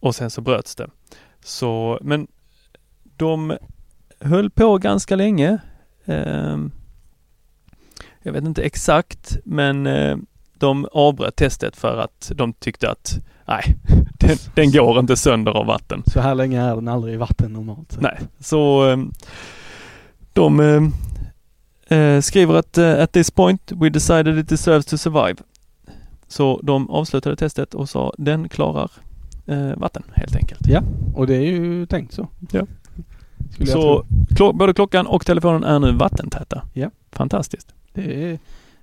[0.00, 0.90] och sen så bröts det.
[1.44, 2.26] Så, men
[3.16, 3.56] de
[4.20, 5.58] höll på ganska länge.
[6.04, 6.58] Eh,
[8.22, 10.16] jag vet inte exakt, men eh,
[10.58, 13.76] de avbröt testet för att de tyckte att nej,
[14.18, 16.02] den, den går inte sönder av vatten.
[16.06, 18.00] Så här länge är den aldrig i vatten normalt sett.
[18.00, 18.98] Nej, så eh,
[20.32, 25.36] de eh, eh, skriver att eh, at this point we decided it deserves to survive.
[26.28, 28.90] Så de avslutade testet och sa den klarar
[29.48, 30.60] eh, vatten helt enkelt.
[30.68, 30.82] Ja,
[31.14, 32.28] och det är ju tänkt så.
[32.50, 32.66] Ja.
[33.50, 36.62] Skulle Så klo- både klockan och telefonen är nu vattentäta.
[36.72, 36.90] Ja.
[37.12, 37.74] Fantastiskt.
[37.92, 38.38] Det är,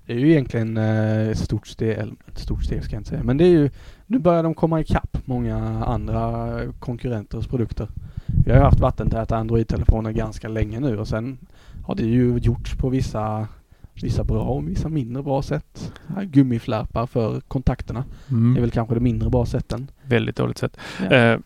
[0.06, 3.10] det är ju egentligen eh, ett stort steg, eller ett stort steg ska jag inte
[3.10, 3.70] säga, men det är ju,
[4.06, 7.88] nu börjar de komma ikapp många andra konkurrenters produkter.
[8.44, 11.38] Vi har ju haft vattentäta Android-telefoner ganska länge nu och sen
[11.84, 13.48] har det ju gjorts på vissa,
[14.02, 15.92] vissa bra och vissa mindre bra sätt.
[16.22, 18.04] Gummiflärpar för kontakterna
[18.56, 19.90] är väl kanske det mindre bra sätten.
[20.02, 20.76] Väldigt dåligt sätt.
[21.10, 21.16] Ja.
[21.16, 21.38] Eh,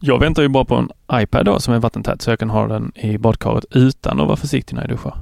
[0.00, 2.66] jag väntar ju bara på en iPad då som är vattentät så jag kan ha
[2.66, 5.14] den i badkaret utan att vara försiktig när jag duschar.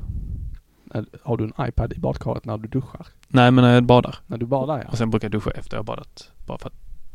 [1.22, 3.06] Har du en iPad i badkaret när du duschar?
[3.28, 4.14] Nej, men när jag badar.
[4.26, 4.84] När du badar ja.
[4.90, 6.30] Och sen brukar jag duscha efter jag badat.
[6.46, 6.74] Bara för att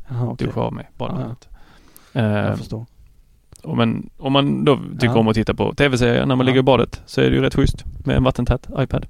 [0.10, 0.48] Jaha, okej.
[0.48, 1.50] duscha av mig badvattnet.
[2.12, 2.86] Jag Eh, förstår.
[3.64, 5.18] Och men om man då tycker Ja.
[5.20, 6.44] om att titta på tv-serier när man Ja.
[6.44, 9.06] ligger i badet så är det ju rätt schysst med en vattentät iPad.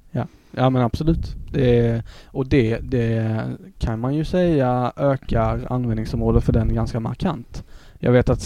[0.56, 1.36] Ja men absolut.
[1.52, 3.42] Det, och det, det
[3.80, 7.64] kan man ju säga ökar användningsområdet för den ganska markant.
[8.00, 8.44] Jag vet att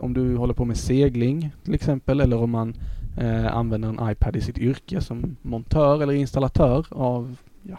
[0.00, 2.74] om du håller på med segling till exempel eller om man
[3.18, 7.76] eh, använder en iPad i sitt yrke som montör eller installatör av ja,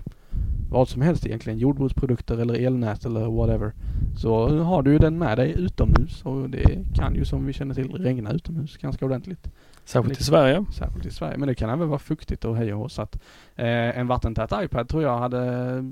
[0.70, 3.74] vad som helst egentligen, jordbruksprodukter eller elnät eller whatever.
[4.18, 7.76] Så har du ju den med dig utomhus och det kan ju som vi känner
[7.76, 9.50] till regna utomhus ganska ordentligt.
[9.86, 10.66] Särskilt i Sverige.
[10.74, 11.38] Särskilt i Sverige.
[11.38, 12.92] Men det kan även vara fuktigt och hej och.
[12.92, 13.16] Så att
[13.56, 15.84] eh, en vattentät iPad tror jag hade,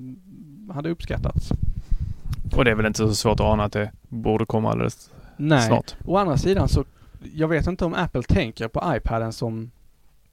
[0.74, 1.52] hade uppskattats.
[2.56, 5.68] Och det är väl inte så svårt att ana att det borde komma alldeles Nej.
[5.68, 5.96] snart.
[6.06, 6.86] Å andra sidan så,
[7.34, 9.72] jag vet inte om Apple tänker på iPaden som,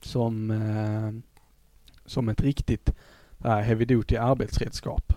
[0.02, 1.38] som, eh,
[2.06, 2.94] som ett riktigt
[3.48, 5.12] heavy duty arbetsredskap.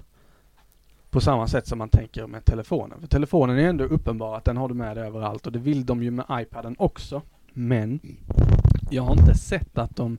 [1.10, 3.00] På samma sätt som man tänker med telefonen.
[3.00, 5.86] För telefonen är ändå uppenbar att den har du med dig överallt och det vill
[5.86, 7.22] de ju med iPaden också.
[7.54, 8.00] Men
[8.90, 10.18] jag har inte sett att de,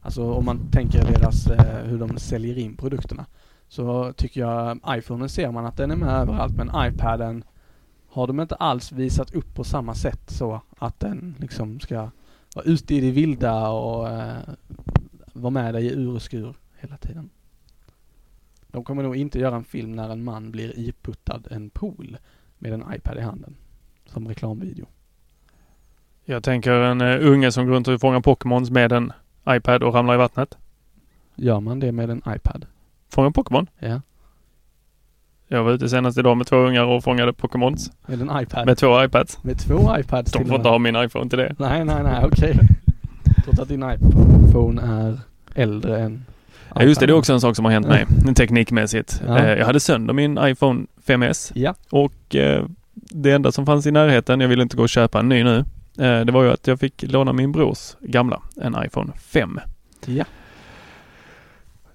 [0.00, 3.26] alltså om man tänker deras, eh, hur de säljer in produkterna.
[3.68, 7.44] Så tycker jag, iPhonen ser man att den är med överallt men iPaden
[8.08, 12.10] har de inte alls visat upp på samma sätt så att den liksom ska
[12.54, 14.38] vara ute i det vilda och eh,
[15.32, 17.30] vara med dig i ur och skur hela tiden.
[18.72, 22.16] De kommer nog inte göra en film när en man blir iputtad en pool
[22.58, 23.56] med en iPad i handen.
[24.06, 24.86] Som reklamvideo.
[26.24, 29.12] Jag tänker en uh, unge som går runt och fångar Pokémons med en
[29.48, 30.58] iPad och ramlar i vattnet.
[31.34, 32.66] Gör man det med en iPad?
[33.08, 33.66] Fångar Pokémon.
[33.78, 34.00] Ja.
[35.48, 37.92] Jag var ute senast idag med två ungar och fångade Pokémons.
[38.06, 38.66] Med en iPad?
[38.66, 39.44] Med två iPads.
[39.44, 41.54] Med två iPads De till får och inte ha min iPhone till det.
[41.58, 42.58] Nej, nej, nej, okej.
[43.44, 45.20] Trots att din iPhone är
[45.54, 46.24] äldre än
[46.74, 49.22] Ja, just det, det är också en sak som har hänt mig teknikmässigt.
[49.26, 49.38] Ja.
[49.38, 51.74] Eh, Jag hade sönder min iPhone 5S Ja.
[51.90, 55.28] och eh, det enda som fanns i närheten, jag ville inte gå och köpa en
[55.28, 55.56] ny nu,
[55.98, 59.60] eh, det var ju att jag fick låna min brors gamla, en iPhone 5.
[60.06, 60.24] Ja.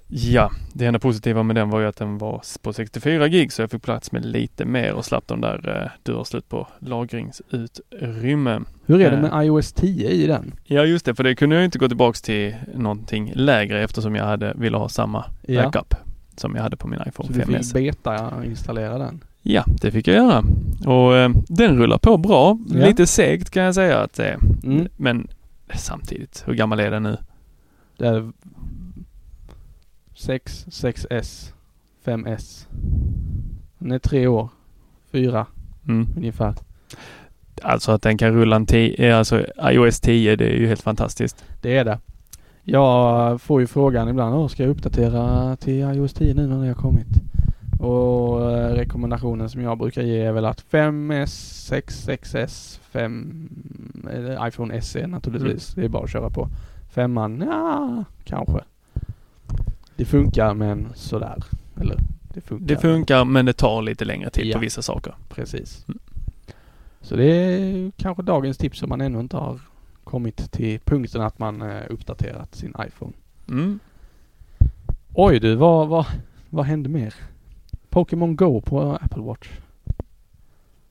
[0.09, 3.61] Ja, det enda positiva med den var ju att den var på 64 gig så
[3.61, 8.61] jag fick plats med lite mer och slapp de där du har slut på lagringsutrymme.
[8.88, 9.21] Hur är det Eh.
[9.32, 10.54] med iOS 10 i den?
[10.63, 14.26] Ja just det, för det kunde jag inte gå tillbaks till någonting lägre eftersom jag
[14.26, 15.63] hade, ville ha samma Ja.
[15.63, 15.95] backup
[16.36, 17.63] som jag hade på min iPhone Så du 5S.
[17.63, 19.23] fick beta-installera den?
[19.41, 20.43] Ja, det fick jag göra.
[20.86, 22.58] Och eh, den rullar på bra.
[22.69, 22.86] Ja.
[22.88, 24.38] Lite segt kan jag säga att det är.
[24.63, 24.88] Mm.
[24.97, 25.28] Men
[25.76, 27.17] samtidigt, hur gammal är den nu?
[27.97, 28.32] Det är
[30.15, 31.52] 6, 6S,
[32.06, 32.67] 5S.
[33.80, 34.50] Den är tre år.
[35.12, 35.45] Fyra
[35.88, 36.08] Mm.
[36.17, 36.54] ungefär.
[37.63, 41.46] Alltså att den kan rulla en 10, alltså iOS 10, det är ju helt fantastiskt.
[41.62, 42.00] Det är det.
[42.63, 46.67] Jag får ju frågan ibland, Åh, ska jag uppdatera till iOS 10 nu när det
[46.67, 47.08] har kommit?
[47.80, 51.26] Och eh, rekommendationen som jag brukar ge är väl att 5S,
[51.67, 53.50] 6, 6S, 5,
[54.13, 55.67] eller iPhone SE naturligtvis.
[55.76, 56.48] Det är bara att köra på.
[56.89, 58.60] Femman, ja, kanske.
[59.96, 61.43] Det funkar men sådär.
[61.82, 61.98] Eller
[62.34, 62.65] det funkar.
[62.67, 64.54] Det funkar men det tar lite längre tid Ja.
[64.54, 65.15] på vissa saker.
[65.30, 65.86] Precis.
[65.88, 65.96] Mm.
[67.08, 69.60] Så det är kanske dagens tips om man ännu inte har
[70.04, 73.13] kommit till punkten att man eh, uppdaterat sin iPhone.
[73.50, 73.80] Mm.
[75.13, 76.06] Oj du, vad, vad,
[76.50, 77.13] vad hände mer?
[77.89, 79.50] Pokémon Go på Apple Watch.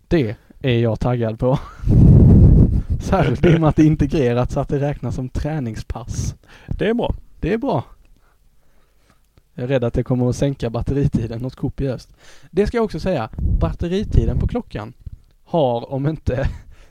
[0.08, 1.58] Det är jag taggad på.
[3.00, 6.34] Särskilt i och med att det är integrerat så att det räknas som träningspass.
[6.66, 7.14] Det är bra.
[7.40, 7.84] Det är bra.
[9.54, 12.16] Jag är rädd att det kommer att sänka batteritiden något kopiöst.
[12.50, 13.30] Det ska jag också säga.
[13.60, 14.92] Batteritiden på klockan
[15.56, 16.48] har om inte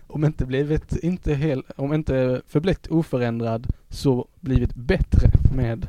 [0.07, 5.87] om inte blivit inte hel, om inte förblivit oförändrad så blivit bättre med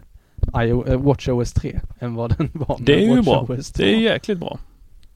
[0.87, 3.41] eh, WatchOS 3 än vad den var med Det är ju bra.
[3.41, 3.83] WatchOS 2.
[3.83, 4.59] Det är jäkligt bra.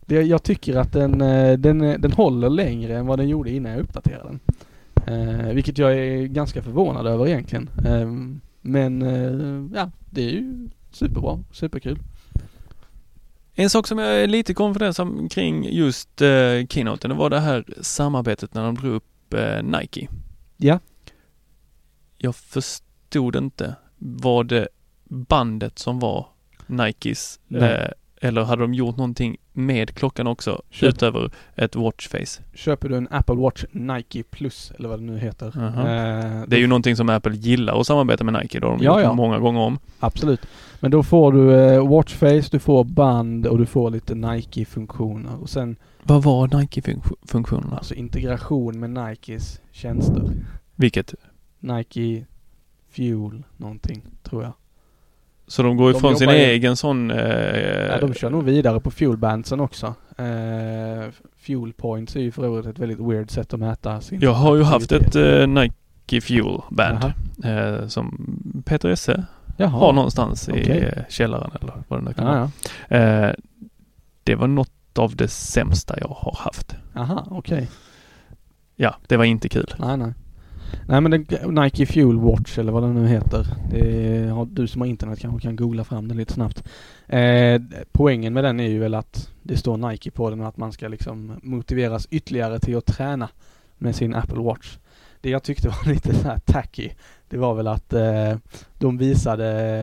[0.07, 3.51] Det, jag tycker att den, eh, den, eh, den håller längre än vad den gjorde
[3.51, 4.40] innan jag uppdaterade den.
[5.07, 7.70] Eh, vilket jag är ganska förvånad över egentligen.
[7.85, 8.11] Eh,
[8.61, 11.99] men eh, ja, det är ju superbra, superkul.
[13.61, 17.64] En sak som jag är lite konfunderad kring just eh, keynoten, det var det här
[17.81, 20.09] samarbetet när de drog upp eh, Nike.
[20.57, 20.79] Ja.
[22.18, 24.68] Jag förstod inte, var det
[25.05, 26.27] bandet som var
[26.66, 27.90] Nikes eh,
[28.21, 30.89] eller hade de gjort någonting med klockan också Köp.
[30.89, 32.43] utöver ett watchface?
[32.55, 35.59] Köper du en Apple Watch Nike Plus eller vad det nu heter.
[35.59, 35.81] Aha.
[35.81, 38.85] eh, Det är ju någonting som Apple gillar att samarbeta med Nike, det har de
[38.85, 39.13] Ja, gjort ja.
[39.15, 39.79] många gånger om.
[40.01, 40.41] Absolut.
[40.81, 45.37] Men då får du eh, watchface, du får band och du får lite Nike-funktioner.
[45.43, 47.77] Och sen Vad var Nike-funktionerna?
[47.77, 50.31] alltså integration med Nikes tjänster.
[50.75, 51.15] Vilket?
[51.59, 52.25] Nike
[52.91, 54.53] Fuel någonting, tror jag.
[55.51, 57.11] Så de går De ifrån sin ju- egen sån...
[57.11, 57.17] Eh,
[57.91, 59.87] Ja, de kör nog vidare på Fuelbandsen också.
[60.19, 64.33] Eh, fuel points är ju för övrigt ett väldigt weird sätt att mäta sin Jag
[64.33, 67.05] har ju haft ett eh, Nike Fuel Band
[67.45, 69.69] eh, som Peter Esse Jaha.
[69.69, 70.93] har någonstans i Okej.
[70.97, 72.51] eh, källaren eller vad det nu kan vara.
[73.03, 73.35] Eh,
[74.25, 76.77] det var något av det sämsta jag har haft.
[76.97, 77.69] Aha, okej.
[78.77, 79.75] Ja, det var inte kul.
[79.79, 80.13] Nej, nej.
[80.89, 83.47] Nej men den, Nike Fuel Watch eller vad den nu heter.
[83.71, 86.65] Det har, du som har internet kanske kan googla fram den lite snabbt.
[87.07, 90.57] Eh, poängen med den är ju väl att det står Nike på den och att
[90.57, 93.29] man ska liksom motiveras ytterligare till att träna
[93.79, 94.79] med sin Apple Watch.
[95.21, 96.91] Det jag tyckte var lite så här tacky,
[97.29, 98.37] det var väl att eh,
[98.79, 99.83] de visade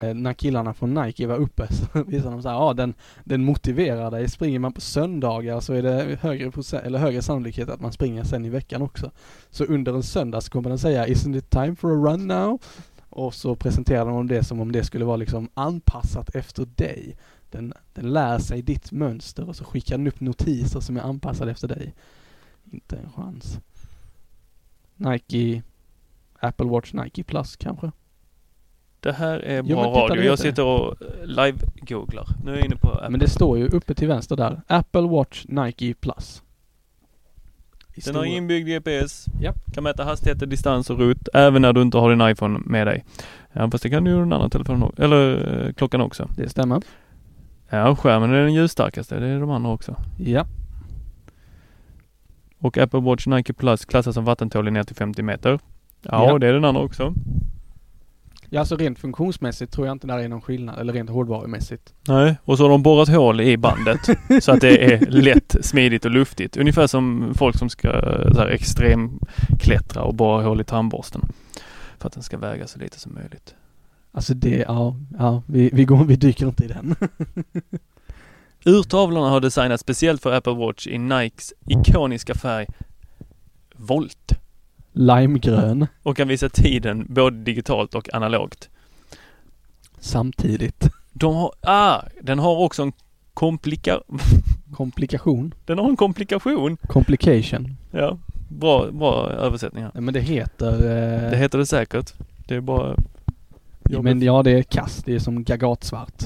[0.00, 3.44] Eh, när killarna från Nike var uppe så visade de så här, ja den, den
[3.44, 4.28] motiverar dig.
[4.28, 8.24] Springer man på söndagar så är det högre, procent, eller högre sannolikhet att man springer
[8.24, 9.10] sen i veckan också.
[9.50, 12.62] Så under en söndag så kommer den säga, isn't it time for a run now?
[13.10, 17.16] Och så presenterar de det som om det skulle vara liksom anpassat efter dig.
[17.50, 21.50] Den, den lär sig ditt mönster och så skickar den upp notiser som är anpassade
[21.50, 21.94] efter dig.
[22.72, 23.58] Inte en chans.
[24.96, 25.62] Nike,
[26.40, 27.90] Apple Watch Nike Plus kanske?
[29.00, 30.24] Det här är Jo, bra titta, radio.
[30.24, 32.26] Jag sitter och live-googlar.
[32.44, 33.08] Nu är jag inne på Apple.
[33.10, 34.60] Men det står ju uppe till vänster där.
[34.66, 36.42] Apple Watch Nike Plus.
[37.94, 39.26] I Den har inbyggd GPS.
[39.40, 39.56] Japp.
[39.74, 43.04] Kan mäta hastigheter, distans och rut även när du inte har din iPhone med dig.
[43.52, 44.92] Ja, fast det kan du ju den andra telefonen.
[44.98, 46.28] Eller eh, klockan också.
[46.36, 46.82] Det stämmer.
[47.70, 49.20] Ja, skärmen är den ljusstarkaste.
[49.20, 49.96] Det är de andra också.
[50.18, 50.46] Ja.
[52.58, 55.58] Och Apple Watch Nike Plus klassas som vattentålig ner till 50 meter.
[56.02, 56.38] Ja, Ja.
[56.38, 57.14] det är den andra också.
[58.50, 61.94] Ja, alltså rent funktionsmässigt tror jag inte där är någon skillnad, eller rent hårdvarumässigt.
[62.08, 64.00] Nej, och så har de borrat hål i bandet
[64.40, 66.56] så att det är lätt, smidigt och luftigt.
[66.56, 67.88] Ungefär som folk som ska
[68.34, 71.32] så här, extremklättra och borra hål i tandborsten.
[71.98, 73.54] För att den ska väga så lite som möjligt.
[74.12, 76.94] Alltså det, ja, ja, vi, vi går, vi dyker inte i den.
[78.64, 82.66] Urtavlorna har designats speciellt för Apple Watch i Nikes ikoniska färg
[83.74, 84.38] Volt
[84.98, 88.68] Limegrön och kan visa tiden både digitalt och analogt.
[89.98, 90.88] samtidigt.
[91.12, 92.92] De har, ah, den har också en
[93.34, 94.00] komplika,
[94.76, 95.54] Komplikation.
[95.66, 96.76] den har en komplikation.
[96.76, 97.76] Complication.
[97.90, 99.90] Ja, bra, bra översättning här.
[99.94, 100.72] Nej, men det heter...
[100.72, 102.12] Eh, Det heter det säkert.
[102.46, 102.94] Det är bara
[103.90, 104.04] jobbigt.
[104.04, 105.04] men ja, det är kast.
[105.06, 106.22] Det är som gagatsvart.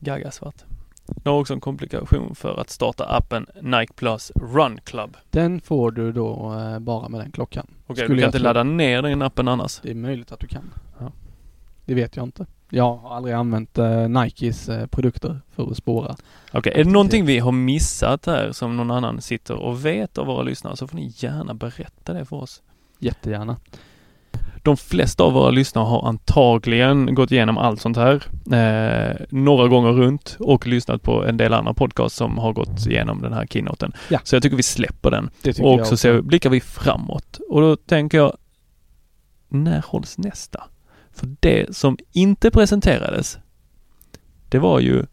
[0.00, 0.64] Gagasvart.
[1.06, 5.16] Den har också en komplikation för att starta appen Nike Plus Run Club.
[5.30, 7.66] Den får du då eh, bara med den klockan.
[7.86, 8.44] Okej, Skulle du kan inte tro.
[8.44, 9.80] ladda ner den appen annars.
[9.82, 10.70] Det är möjligt att du kan.
[10.98, 11.12] Ja.
[11.84, 12.46] Det vet jag inte.
[12.70, 16.16] Jag har aldrig använt eh, Nikes eh, produkter för att spåra.
[16.52, 20.26] Okej, är det någonting vi har missat här som någon annan sitter och vet av
[20.26, 22.62] våra lyssnare så får ni gärna berätta det för oss.
[22.98, 23.56] Jättegärna.
[24.62, 29.92] De flesta av våra lyssnare har antagligen gått igenom allt sånt här eh, några gånger
[29.92, 33.92] runt och lyssnat på en del andra podcasts som har gått igenom den här keynoten.
[34.08, 34.18] Ja.
[34.24, 35.30] Så jag tycker vi släpper den.
[35.60, 37.40] Och så ser, blickar vi framåt.
[37.50, 38.36] Och då tänker jag,
[39.48, 40.64] när hålls nästa?
[41.12, 43.38] För det som inte presenterades,
[44.48, 45.04] det var ju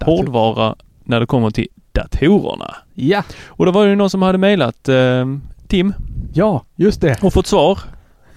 [0.00, 2.74] hårdvara när det kommer till datorerna.
[2.94, 5.26] Ja, Och då var det någon som hade mejlat eh,
[5.68, 5.94] Tim
[6.32, 7.22] ja, just det.
[7.22, 7.78] och fått svar.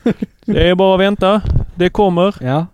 [0.46, 1.42] Det är bara att vänta.
[1.76, 2.36] Det kommer.
[2.42, 2.66] Ja,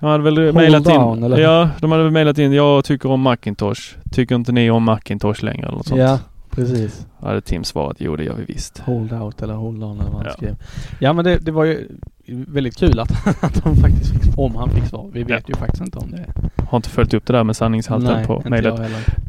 [0.00, 1.24] De hade väl Hold mejlat down, in.
[1.24, 1.38] eller?
[1.38, 2.52] Ja, de hade väl mejlat in.
[2.52, 3.80] Jag tycker om Macintosh.
[4.12, 6.00] Tycker inte ni om Macintosh längre eller något sånt?
[6.00, 6.18] ja,
[6.50, 7.06] precis.
[7.20, 7.96] Då hade Tim svarat.
[8.00, 8.78] Jo, det gör vi visst.
[8.78, 10.32] Hold out eller hold on eller vad han Ja.
[10.32, 10.56] skrev.
[11.00, 11.88] Ja men det, det var ju
[12.26, 13.10] väldigt kul att,
[13.44, 15.10] att de faktiskt fick, om han fick svar.
[15.12, 16.24] Vi vet ju faktiskt inte om det.
[16.68, 18.80] Har inte följt upp det där med sanningshalten Nej, på mejlet.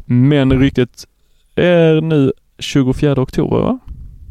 [0.06, 1.06] Men ryktet
[1.54, 3.78] är nu 24 oktober va?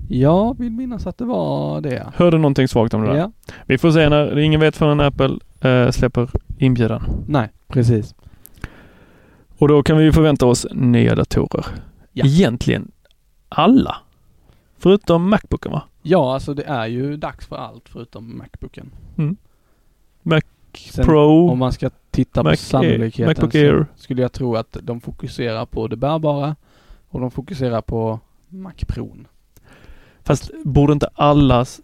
[0.07, 2.11] Jag vill minnas att det var det.
[2.15, 3.17] Hörde någonting svagt om det där.
[3.17, 3.31] Ja.
[3.65, 7.23] Vi får se när, ingen vet förrän Apple eh, släpper inbjudan.
[7.27, 8.15] Nej, precis.
[9.57, 11.65] Och då kan vi ju förvänta oss nya datorer.
[12.11, 12.25] Ja.
[12.25, 12.91] Egentligen
[13.49, 13.95] alla.
[14.77, 15.83] Förutom Macbooken va?
[16.01, 18.91] Ja, alltså det är ju dags för allt förutom Macbooken.
[20.21, 20.41] Mac
[20.91, 21.49] Sen Pro.
[21.49, 23.85] Om man ska titta Mac på Air- sannolikheten Macbook så Air.
[23.95, 26.55] skulle jag tro att de fokuserar på det bärbara
[27.09, 29.15] och de fokuserar på Mac Pro.
[30.25, 31.81] Fast borde inte allas,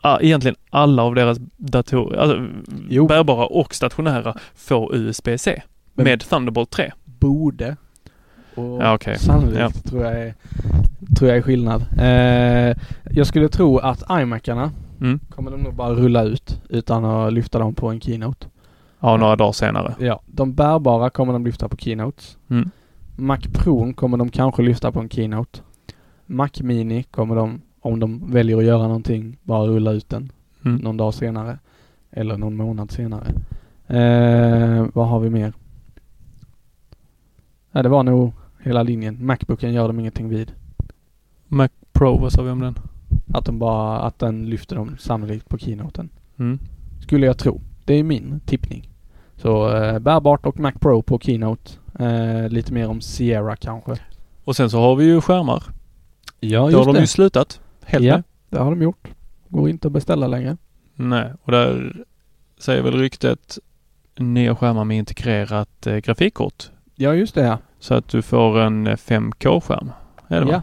[0.00, 2.46] ah, egentligen alla av deras datorer, alltså
[2.88, 3.06] Jo.
[3.06, 5.62] bärbara och stationära, få USB-C
[5.94, 6.92] Men- med Thunderbolt 3?
[7.04, 7.76] Borde.
[8.54, 9.18] Och Ja, okej.
[9.18, 9.70] sannolikt Ja.
[9.70, 10.34] tror, jag är,
[11.18, 11.84] tror jag är skillnad.
[11.98, 12.76] Eh,
[13.10, 14.70] jag skulle tro att iMacarna
[15.00, 15.18] Mm.
[15.30, 18.46] kommer de nog bara rulla ut utan att lyfta dem på en keynote.
[19.00, 19.94] Ja, några dagar senare.
[19.98, 22.36] Ja, de bärbara kommer de lyfta på keynotes.
[22.50, 22.70] Mm.
[23.16, 25.58] Mac Pro kommer de kanske lyfta på en keynote.
[26.32, 30.32] Mac Mini kommer de, om de väljer att göra någonting, bara rulla ut den
[30.64, 30.76] Mm.
[30.76, 31.58] någon dag senare.
[32.10, 33.26] Eller någon månad senare.
[33.86, 35.52] Eh, vad har vi mer?
[37.72, 39.26] Ja, det var nog hela linjen.
[39.26, 40.52] Macbooken gör de ingenting vid.
[41.48, 42.74] Mac Pro, vad sa vi om den?
[43.34, 46.08] Att de bara, att den lyfter dem sannolikt på keynoten.
[46.38, 46.58] Mm.
[47.00, 47.60] Skulle jag tro.
[47.84, 48.88] Det är min tippning.
[49.36, 51.72] Så eh, bärbart och Mac Pro på keynote.
[51.98, 53.96] Eh, lite mer om Sierra kanske.
[54.44, 55.62] Och sen så har vi ju skärmar.
[56.44, 57.60] Ja, det har de ju slutat.
[57.84, 58.22] Helt ja, med.
[58.48, 59.08] det har de gjort.
[59.48, 60.56] Går inte att beställa längre.
[60.94, 61.96] Nej, och där
[62.58, 63.58] säger väl ryktet
[64.16, 66.70] nya skärmar med integrerat eh, grafikkort.
[66.94, 67.58] Ja, just det ja.
[67.78, 69.90] Så att du får en eh, 5K-skärm.
[70.28, 70.56] Är det ja.
[70.56, 70.62] va?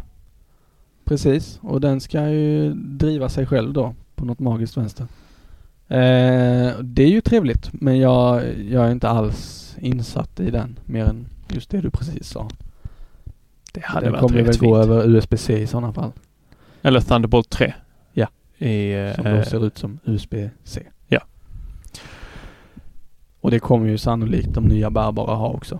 [1.05, 1.59] Precis.
[1.61, 5.07] Och den ska ju driva sig själv då på något magiskt vänster.
[5.88, 11.05] Eh, det är ju trevligt men jag, jag är inte alls insatt i den mer
[11.05, 12.49] än just det du precis sa.
[13.74, 16.11] Det hade den varit kommer väl gå över USB-C i sådana fall.
[16.82, 17.74] Eller Thunderbolt 3.
[18.13, 18.28] Ja.
[18.57, 20.84] I, eh, Som då ser ut som USB-C.
[21.07, 21.20] Ja.
[23.41, 25.80] Och det kommer ju sannolikt de nya bärbara ha också.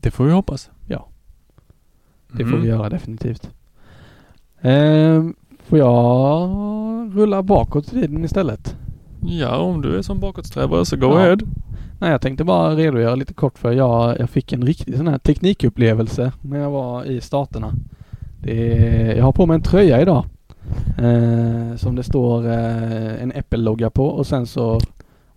[0.00, 0.70] Det får vi hoppas.
[0.88, 1.08] Ja.
[2.32, 2.52] Det Mm.
[2.52, 3.50] får vi göra definitivt.
[4.60, 5.34] Ehm,
[5.66, 6.48] får jag
[7.16, 8.76] rulla bakåt i tiden istället?
[9.20, 11.16] Ja, om du är som bakåtsträvare så go Ja.
[11.18, 11.36] ahead.
[11.98, 15.18] Nej, jag tänkte bara redogöra lite kort för jag, jag fick en riktig sån här
[15.18, 17.72] teknikupplevelse när jag var i Staterna.
[18.42, 20.24] Det är, jag har på mig en tröja idag.
[20.98, 24.80] Eh, som det står eh, en Apple-logga på och sen så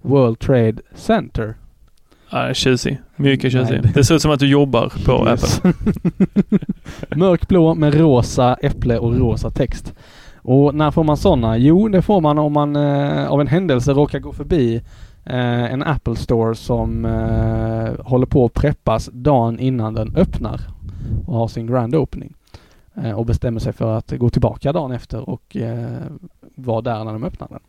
[0.01, 1.53] World Trade Center.
[2.31, 3.01] Ja, tjusig.
[3.15, 3.83] Mycket Nej, tjusig.
[3.83, 5.57] det- Det ser ut som att du jobbar på Yes.
[5.65, 5.73] Apple.
[7.15, 9.93] Mörkblå med rosa äpple och rosa text.
[10.35, 11.57] Och när får man sådana?
[11.57, 14.81] Jo, det får man om man eh, av en händelse råkar gå förbi
[15.29, 20.61] eh, en Apple Store som eh, håller på att preppas dagen innan den öppnar
[21.27, 22.33] och har sin grand opening.
[22.95, 26.01] Eh, och bestämmer sig för att gå tillbaka dagen efter och eh,
[26.55, 27.61] vara där när de öppnar den.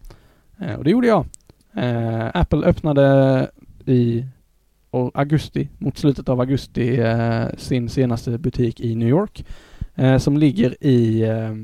[0.69, 1.27] Eh, och det gjorde jag.
[1.75, 3.49] Eh, Apple öppnade
[3.87, 4.25] i
[4.91, 9.45] och augusti, mot slutet av augusti, eh, sin senaste butik i New York.
[9.95, 11.55] Eh, som ligger i eh,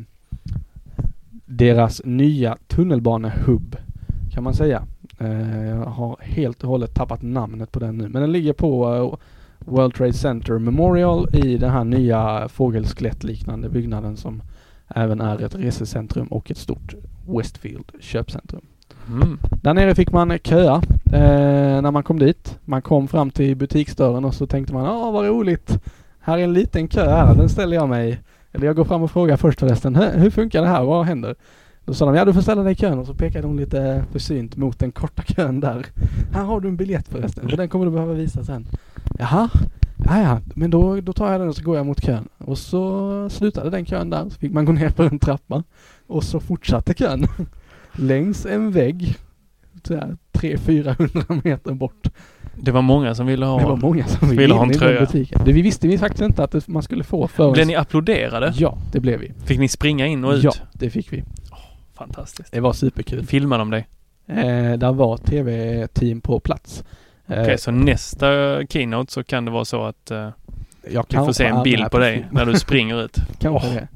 [1.44, 3.76] deras nya tunnelbanehubb
[4.32, 4.82] kan man säga.
[5.18, 8.08] Eh, jag har helt och hållet tappat namnet på den nu.
[8.08, 9.18] Men den ligger på eh,
[9.72, 14.42] World Trade Center Memorial i den här nya fågelskelettliknande byggnaden som
[14.88, 16.94] även är ett resecentrum och ett stort
[17.28, 18.64] Westfield köpcentrum.
[19.08, 19.38] Mm.
[19.62, 20.74] Där nere fick man köa
[21.12, 22.58] eh, när man kom dit.
[22.64, 25.78] Man kom fram till butiksdörren och så tänkte man, ja vad roligt.
[26.20, 28.20] Här är en liten kö här, den ställer jag mig.
[28.52, 30.84] Eller jag går fram och frågar först förresten, "Hur- hur funkar det här?
[30.84, 31.34] Vad händer?
[31.86, 34.04] Då sa de, ja du får ställa dig i kön och så pekade hon lite
[34.12, 35.86] försynt mot den korta kön där.
[36.32, 38.66] Här har du en biljett förresten, för den kommer du behöva visa sen.
[39.18, 39.48] Jaha,
[40.04, 42.28] ja, ja, men då, då tar jag den och så går jag mot kön.
[42.38, 45.62] Och så slutade den kön där, så fick man gå ner för en trappa.
[46.06, 47.26] Och så fortsatte kön.
[47.92, 49.16] Längs en vägg.
[49.84, 52.08] Sådär 300-400 meter bort.
[52.54, 55.00] Det var många som ville ha Det var många som ville ville ha en tröja.
[55.00, 55.40] butiken.
[55.44, 57.52] Det vi visste vi faktiskt inte att man skulle få förrän...
[57.52, 58.52] Blev ni applåderade?
[58.56, 59.32] Ja, det blev vi.
[59.44, 60.44] Fick ni springa in och ut?
[60.44, 61.24] Ja, det fick vi.
[61.96, 62.52] Fantastiskt.
[62.52, 63.26] Det var superkul.
[63.26, 63.88] Filmade de dig?
[64.26, 66.84] Eh, där var tv-team på plats.
[67.26, 68.26] Eh, Okej, så nästa
[68.66, 70.28] keynote så kan det vara så att eh,
[70.90, 72.26] jag vi får se en bild på dig film.
[72.30, 73.16] när du springer ut.
[73.38, 73.88] Kanske Åh, det.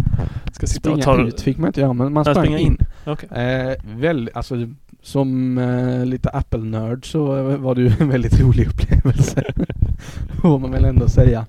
[0.53, 1.29] Ska sitta och Springa ta...
[1.29, 2.59] ut fick man inte göra men man sprang in.
[2.59, 2.79] in.
[3.07, 3.29] Okej.
[3.45, 4.55] Eh, väl, alltså
[5.03, 9.45] som eh, lite Apple-nörd så eh, var det ju en väldigt rolig upplevelse.
[10.43, 11.47] Får man väl ändå säga.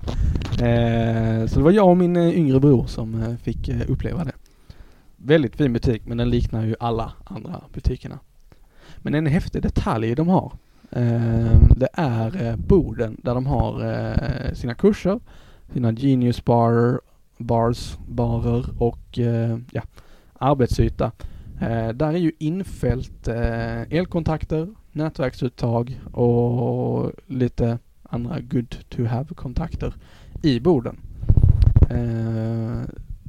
[0.52, 4.24] Eh, så det var jag och min eh, yngre bror som eh, fick eh, uppleva
[4.24, 4.32] det.
[5.24, 8.18] Väldigt fin butik men den liknar ju alla andra butikerna.
[8.98, 10.52] Men en häftig detalj de har.
[10.90, 15.20] Eh, det är eh, borden där de har eh, sina kurser,
[15.72, 17.00] sina Genius bar,
[17.38, 19.82] bars, barer och eh, ja,
[20.32, 21.12] arbetsyta.
[21.60, 29.94] Eh, där är ju infällt eh, elkontakter, nätverksuttag och lite andra good to have kontakter
[30.42, 31.00] i borden.
[31.90, 32.82] Eh,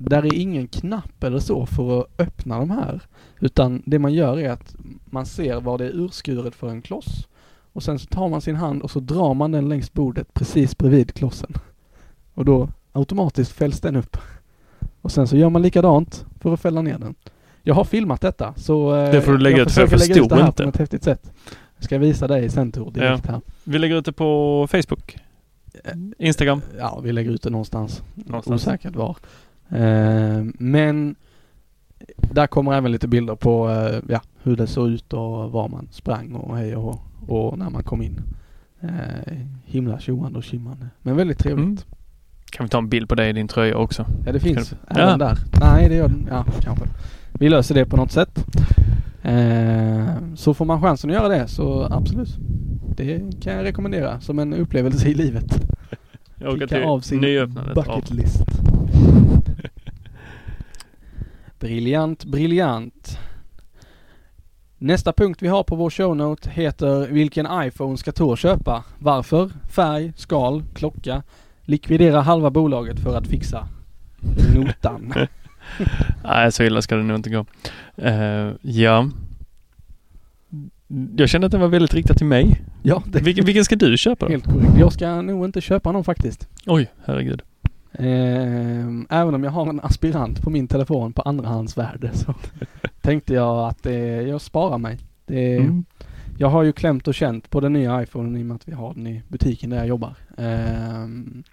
[0.03, 3.01] Eh, där är ingen knapp eller så för att öppna de här.
[3.39, 4.75] Utan det man gör är att
[5.05, 7.27] man ser var det är urskuret för en kloss.
[7.73, 10.77] Och sen så tar man sin hand och så drar man den längs bordet precis
[10.77, 11.53] bredvid klossen.
[12.33, 14.17] Och då automatiskt fälls den upp.
[15.01, 17.15] Och sen så gör man likadant för att fälla ner den.
[17.63, 20.07] Jag har filmat detta så eh, Det får du lägga jag ut, för jag försöker
[20.13, 20.63] lägga ut det förstod här inte.
[20.63, 21.31] på ett häftigt sätt.
[21.75, 23.41] Jag ska visa dig sen Tor direkt här.
[23.63, 25.17] Vi lägger ut det på Facebook.
[26.17, 26.61] Instagram.
[26.77, 28.03] Ja, vi lägger ut det någonstans.
[28.15, 28.67] Någonstans.
[28.67, 29.17] Osäkert var.
[29.73, 31.15] Eh, men
[32.15, 35.87] där kommer även lite bilder på eh, ja, hur det såg ut och var man
[35.91, 38.21] sprang och hej och, och när man kom in.
[38.81, 38.89] Eh,
[39.65, 40.87] himla tjoande och tjimmande.
[41.01, 41.65] Men väldigt trevligt.
[41.65, 41.77] Mm.
[42.51, 44.05] Kan vi ta en bild på dig i din tröja också?
[44.25, 45.17] Ja, det finns du- även Ja.
[45.17, 45.37] där.
[45.61, 46.27] Nej, det gör den.
[46.31, 46.85] Ja, kanske.
[47.39, 48.45] Vi löser det på något sätt.
[49.21, 50.05] Eh,
[50.35, 52.37] så får man chansen att göra det så absolut.
[52.97, 55.65] Det kan jag rekommendera som en upplevelse i livet.
[56.39, 58.43] Jag Kicka av sin av- bucket list.
[61.63, 63.19] Briljant, briljant.
[64.77, 68.83] Nästa punkt vi har på vår shownote heter Vilken iPhone ska Tor köpa?
[68.99, 69.49] Varför?
[69.69, 71.23] Färg, skal, klocka.
[71.61, 73.67] Likvidera halva bolaget för att fixa
[74.55, 75.13] notan.
[76.23, 77.45] Nej, så illa ska det nog inte gå.
[77.95, 79.09] Eh, ja.
[81.15, 82.61] Jag kände att den var väldigt riktad till mig.
[82.81, 84.31] Ja, det Vilken, vilken ska du köpa då?
[84.31, 84.73] helt korrekt.
[84.79, 86.47] Jag ska nog inte köpa någon faktiskt.
[86.65, 87.41] Oj, herregud.
[87.99, 92.33] Ehm, även om jag har en aspirant på min telefon på andrahandsvärde så
[93.01, 94.97] tänkte jag att eh, jag sparar mig.
[95.25, 95.85] Det, Mm.
[96.37, 98.71] Jag har ju klämt och känt på den nya iPhonen i och med att vi
[98.71, 100.15] har den i butiken där jag jobbar.
[100.37, 101.43] Ehm,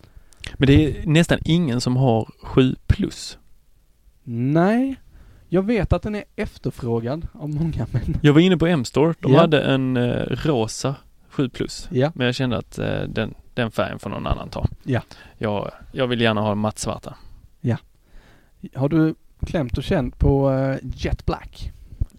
[0.58, 3.38] Men det är nästan ingen som har 7 plus.
[4.24, 4.96] nej,
[5.48, 9.14] jag vet att den är efterfrågad av många men Jag var inne på M-store.
[9.20, 9.40] De Ja.
[9.40, 10.94] hade en eh, rosa
[11.28, 11.88] 7 plus.
[11.92, 14.66] ja, Men jag kände att eh, den, den färgen får någon annan ta.
[14.82, 15.02] Ja.
[15.38, 17.16] Jag, jag vill gärna ha mattsvarta.
[18.74, 21.72] har du klämt och känt på eh, Jet Black?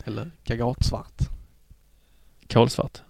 [0.06, 1.22] Eller gagatsvart?
[2.50, 3.02] Kolsvart.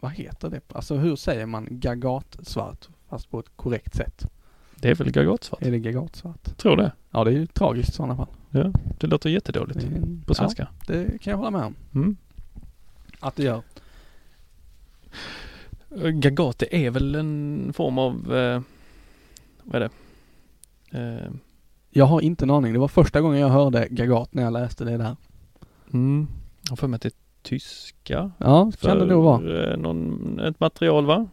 [0.00, 0.60] Vad heter det?
[0.72, 4.26] Alltså hur säger man gagatsvart fast på ett korrekt sätt?
[4.74, 5.62] Det är väl gagatsvart?
[5.62, 6.56] Är det gagatsvart?
[6.56, 6.92] Tror det.
[7.10, 8.28] Ja det är ju tragiskt i sådana fall.
[8.50, 10.68] Ja, det låter jättedåligt Det på svenska.
[10.86, 11.74] Ja, det kan jag hålla med om.
[11.94, 12.16] Mm.
[13.20, 13.62] Att det gör.
[15.94, 18.60] Gagat, det är väl en form av, eh,
[19.62, 19.88] vad är
[20.90, 20.98] det?
[20.98, 21.30] Eh,
[21.90, 22.72] Jag har inte en aning.
[22.72, 25.16] Det var första gången jag hörde gagat när jag läste det där.
[25.92, 26.26] mm,
[26.62, 27.12] jag har för mig att det är
[27.42, 28.30] tyska.
[28.38, 29.38] Ja, kan det nog vara.
[29.38, 31.26] För, eh, någon, ett material va?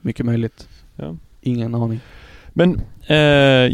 [0.00, 0.68] Mycket möjligt.
[0.96, 1.16] Ja.
[1.40, 2.00] Ingen aning.
[2.48, 3.16] Men eh,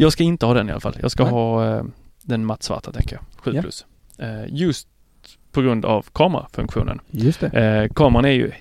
[0.02, 0.96] jag ska inte ha den i alla fall.
[1.02, 1.32] Jag ska Nej.
[1.32, 1.84] ha eh,
[2.22, 3.24] den mattsvarta tänker jag.
[3.36, 3.62] 7 Ja.
[3.62, 3.86] plus.
[4.18, 4.88] Eh, just
[5.52, 7.00] på grund av kamerafunktionen.
[7.10, 7.46] Just det.
[7.48, 8.52] Eh, kameran är ju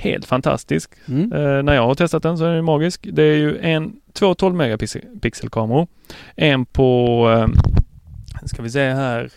[0.00, 0.90] helt fantastisk.
[1.08, 1.32] Mm.
[1.32, 3.08] Eh, när jag har testat den så är den magisk.
[3.12, 5.86] Det är ju en, två 12 megapixelkameror.
[6.36, 9.30] En på, eh, ska vi se här.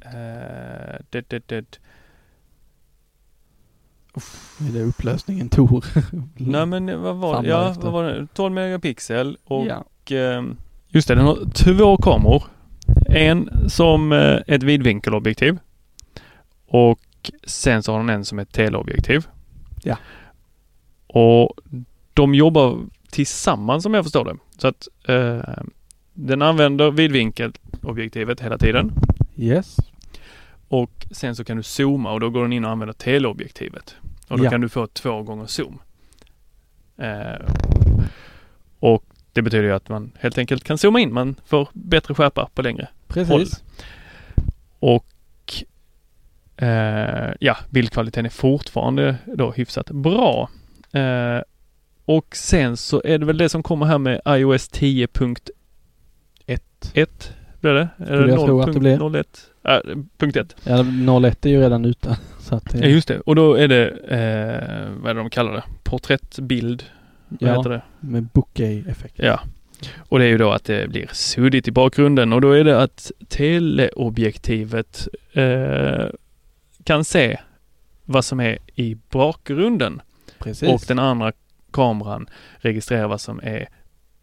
[0.00, 1.78] Eh, det, det, det.
[4.68, 5.84] Är det upplösningen Tor?
[6.36, 7.48] Nej men vad var det?
[7.48, 8.26] Ja, vad var det?
[8.34, 9.84] 12 megapixel och ja.
[10.16, 10.42] eh,
[10.88, 12.42] just det, den har två kameror.
[13.08, 15.58] En som eh, ett vidvinkelobjektiv
[16.68, 17.00] och
[17.46, 19.26] sen så har den en som ett teleobjektiv.
[19.82, 19.96] Ja.
[21.06, 21.52] Och
[22.14, 22.78] de jobbar
[23.10, 24.36] tillsammans som jag förstår det.
[24.58, 25.40] Så att eh,
[26.14, 28.92] den använder vidvinkelobjektivet hela tiden
[29.36, 29.76] Yes.
[30.68, 33.94] och sen så kan du zooma och då går den in och använder teleobjektivet.
[34.28, 34.50] Och då Ja.
[34.50, 35.78] kan du få två gånger zoom.
[36.96, 37.52] Eh,
[38.80, 41.12] och det betyder ju att man helt enkelt kan zooma in.
[41.14, 43.62] Man får bättre skärpa på längre Precis.
[44.78, 45.06] Och
[46.58, 50.50] eh, ja, bildkvaliteten är fortfarande då hyfsat bra.
[50.92, 51.40] Eh,
[52.04, 55.40] och sen så är det väl det som kommer här med iOS 10.1
[56.94, 57.32] Ett.
[57.60, 57.88] blir det?
[58.04, 58.98] Skulle jag tro att det blir.
[58.98, 59.24] 0.1?
[59.64, 60.56] Äh, punkt 1.
[60.64, 60.84] Ja,
[61.28, 62.16] 01 är ju redan ute.
[62.40, 63.20] Så att Ja det, just det.
[63.20, 65.62] Och då är det, eh, vad är det de kallar det?
[65.82, 66.84] Porträttbild?
[67.28, 67.82] Vad heter ja, det?
[68.00, 69.14] med bokeh-effekt.
[69.16, 69.40] Ja.
[69.98, 72.82] Och det är ju då att det blir suddigt i bakgrunden och då är det
[72.82, 76.06] att teleobjektivet eh,
[76.88, 77.38] kan se
[78.04, 80.02] vad som är i bakgrunden
[80.38, 80.68] Precis.
[80.68, 81.32] och den andra
[81.70, 82.28] kameran
[82.58, 83.68] registrerar vad som är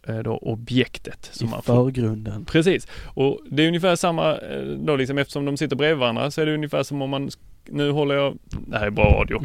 [0.07, 1.32] eh, då objektet.
[1.34, 1.74] I Som man får.
[1.74, 2.45] förgrunden.
[2.45, 2.88] Precis.
[3.05, 6.45] Och det är ungefär samma eh, då liksom eftersom de sitter bredvid varandra så är
[6.45, 7.30] det ungefär som om man
[7.66, 8.38] nu håller jag,
[8.68, 9.41] det här är bra radio.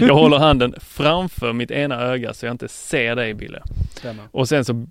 [0.06, 3.62] jag håller handen framför mitt ena öga så jag inte ser dig Bille.
[3.90, 4.24] Stämmer.
[4.30, 4.86] Och sen så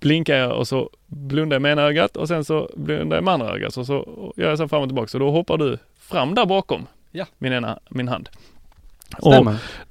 [0.00, 3.34] blinkar jag och så blundar jag med ena ögat och sen så blundar jag med
[3.34, 3.74] andra ögat.
[3.74, 5.08] Så, så gör jag så fram och tillbaka.
[5.08, 7.26] Så då hoppar du fram där bakom Ja.
[7.38, 8.28] min, ena, min hand.
[9.16, 9.46] Och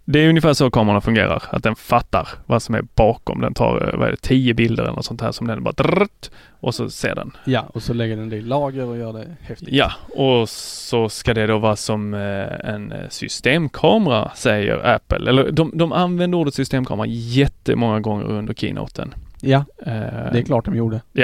[0.06, 1.44] det är ungefär så kameran fungerar.
[1.50, 3.42] Att den fattar vad som är bakom.
[3.42, 5.72] Den tar, eh, vad är det, tio bilder eller något sånt här som den bara
[5.72, 7.32] drrrt, och så ser den.
[7.46, 9.70] Ja, och så lägger den det i lager och gör det häftigt.
[9.72, 15.30] Ja, och så ska det då vara som eh, en eh, systemkamera säger Apple.
[15.30, 19.14] Eller de, de använder ordet systemkamera jättemånga gånger under keynoten.
[19.42, 21.02] Ja, Eh, det är klart de gjorde.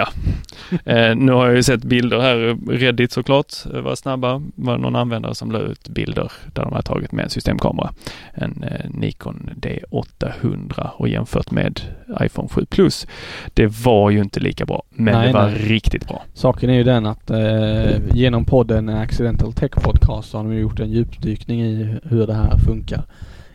[0.86, 4.41] Eh, nu har jag ju sett bilder här, Reddit såklart eh, var snabba.
[4.55, 7.89] var någon användare som la ut bilder där de har tagit med en systemkamera.
[8.34, 11.82] En Nikon D800 och jämfört med
[12.22, 13.07] iPhone 7 Plus.
[13.53, 15.57] Det var ju inte lika bra, men Nej, det var nej.
[15.57, 16.24] riktigt bra.
[16.34, 20.80] Saken är ju den att eh, genom podden Accidental Tech Podcast så har de gjort
[20.80, 23.03] en djupdykning i hur det här funkar.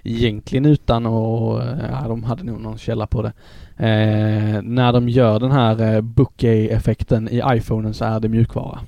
[0.05, 3.33] Egentligen utan och ja, de hade nog någon källa på det.
[3.79, 8.81] Eh, när de gör den här eh, bokeh-effekten i iPhonen så är det mjukvara.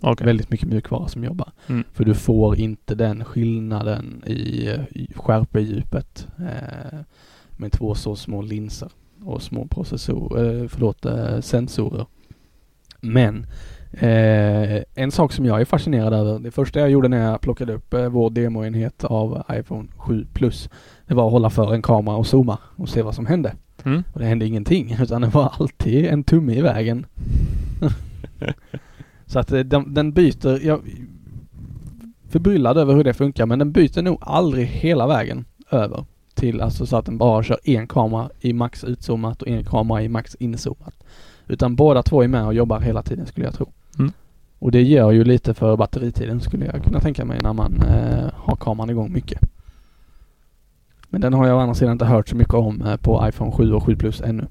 [0.00, 0.26] Okej.
[0.26, 1.52] Väldigt mycket mjukvara som jobbar.
[1.66, 1.84] Mm.
[1.92, 6.98] För du får inte den skillnaden i, i skärpedjupet eh,
[7.50, 8.88] med två så små linser
[9.24, 12.06] och små processorer, eh, förlåt, eh, sensorer.
[13.00, 13.46] Men
[13.92, 17.72] eh, en sak som jag är fascinerad över, det första jag gjorde när jag plockade
[17.72, 20.70] upp eh, vår demoenhet av iPhone 7 Plus,
[21.06, 23.54] det var att hålla för en kamera och zooma och se vad som hände.
[23.84, 24.02] Mm.
[24.12, 27.06] Och det hände ingenting utan det var alltid en tumme i vägen.
[29.26, 30.80] så att eh, den, den byter, jag
[32.28, 36.04] förbryllad över hur det funkar men den byter nog aldrig hela vägen över
[36.34, 40.02] till alltså så att den bara kör en kamera i max utzoomat och en kamera
[40.02, 40.94] i max inzoomat.
[41.46, 43.72] Utan båda två är med och jobbar hela tiden skulle jag tro.
[43.98, 44.12] Mm.
[44.58, 48.30] Och det gör ju lite för batteritiden skulle jag kunna tänka mig när man eh,
[48.34, 49.40] har kameran igång mycket.
[51.12, 53.52] Men den har jag å andra sidan inte hört så mycket om eh, på iPhone
[53.52, 54.46] 7 och 7 Plus ännu.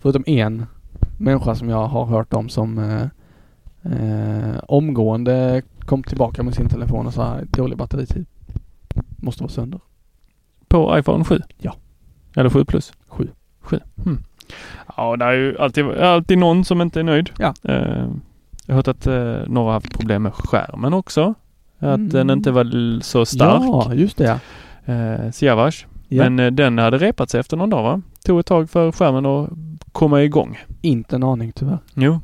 [0.00, 0.66] Förutom en
[1.18, 3.02] människa som jag har hört om som eh,
[3.92, 8.26] eh, omgående kom tillbaka med sin telefon och sa dålig batteritid.
[9.16, 9.80] Måste vara sönder.
[10.68, 11.40] På iPhone 7?
[11.58, 11.74] Ja.
[12.36, 12.92] Eller 7 Plus?
[13.08, 13.28] 7.
[13.60, 13.80] 7.
[14.06, 14.18] Mm.
[14.96, 17.30] Ja, det är ju alltid, alltid någon som inte är nöjd.
[17.38, 17.54] Ja.
[17.64, 18.06] Eh,
[18.66, 21.34] jag har hört att eh, några har haft problem med skärmen också.
[21.78, 22.08] Att Mm.
[22.08, 23.62] den inte var så stark.
[23.62, 24.40] Ja, just det.
[24.88, 25.86] Eh, Siavash.
[26.08, 26.22] Ja.
[26.22, 28.02] Men eh, den hade repat sig efter någon dag va?
[28.24, 29.50] Tog ett tag för skärmen att
[29.92, 30.58] komma igång.
[30.82, 31.78] Inte en aning tyvärr.
[31.94, 32.20] Jo.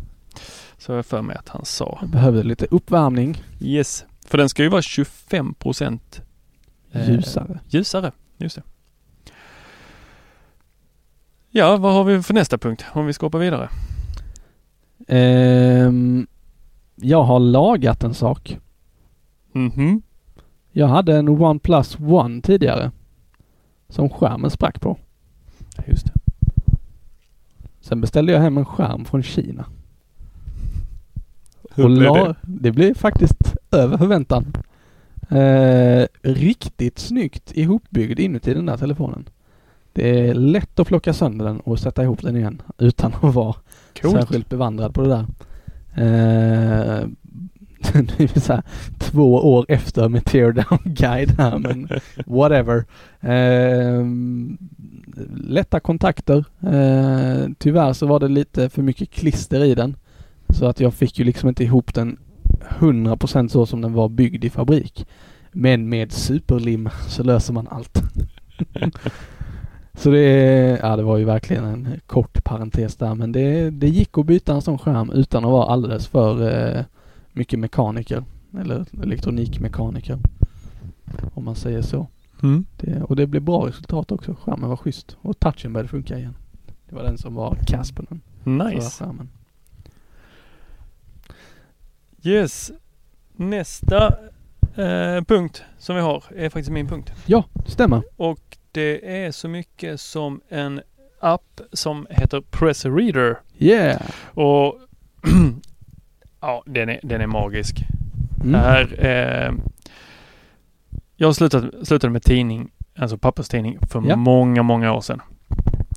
[0.79, 1.99] Så jag för mig att han sa.
[2.01, 3.43] Jag behövde lite uppvärmning.
[3.61, 4.05] Yes.
[4.27, 6.23] För den ska ju vara 25 procent
[7.07, 7.59] Ljusare.
[7.69, 8.63] Ljusare, just det.
[11.51, 13.69] Ja, vad har vi för nästa punkt om vi ska hoppa vidare?
[15.09, 16.27] Ehm,
[16.95, 18.59] jag har lagat en sak.
[19.53, 20.03] Mhm.
[20.77, 22.91] Jag hade en OnePlus One tidigare.
[23.89, 24.97] Som skärmen sprack på.
[25.87, 26.13] Just det.
[27.81, 29.65] Sen beställde jag hem en skärm från Kina.
[31.75, 32.35] Hur blev det?
[32.43, 34.53] Det blev faktiskt över förväntan.
[35.29, 39.29] Eh, riktigt snyggt ihopbyggd inuti den där telefonen.
[39.93, 43.55] Det är lätt att plocka sönder den och sätta ihop den igen utan att vara
[44.03, 44.15] Coolt.
[44.15, 45.27] särskilt bevandrad på det där.
[45.97, 47.09] Eh,
[48.19, 48.63] det är så här,
[48.99, 51.89] två år efter med teardown guide här men
[52.27, 52.85] whatever.
[53.21, 54.05] Eh,
[55.37, 56.45] lätta kontakter.
[56.63, 59.97] Eh, tyvärr så var det lite för mycket klister i den.
[60.49, 62.17] Så att jag fick ju liksom inte ihop den
[62.79, 65.07] 100% så som den var byggd i fabrik.
[65.53, 68.03] Men med superlim så löser man allt.
[69.95, 74.19] så det, ja det var ju verkligen en kort parentes där men det, det gick
[74.19, 76.85] att byta en sån skärm utan att vara alldeles för eh,
[77.35, 78.25] mycket mekaniker.
[78.61, 80.19] Eller elektronikmekaniker.
[81.35, 82.07] Om man säger så.
[82.43, 82.67] Mm.
[82.77, 84.35] Det, och det blev bra resultat också.
[84.35, 85.17] Skärmen var schysst.
[85.21, 86.35] Och touchen började funka igen.
[86.89, 88.21] Det var den som var kass på den.
[88.59, 89.05] Nice.
[89.05, 89.29] Skärmen.
[92.23, 92.73] Yes.
[93.37, 94.07] Nästa
[94.77, 97.13] eh, punkt som vi har är faktiskt min punkt.
[97.27, 98.03] Ja, det stämmer.
[98.17, 100.81] Och det är så mycket som en
[101.21, 103.41] app som heter Press Reader.
[103.59, 104.03] Yeah!
[104.35, 104.81] Och
[106.47, 107.85] ja, den är, den är magisk.
[108.41, 108.53] Mm.
[108.53, 109.53] Det här, eh,
[111.17, 114.17] jag slutade, slutade med tidning, alltså papperstidning, för Ja.
[114.17, 115.21] många, många år sedan.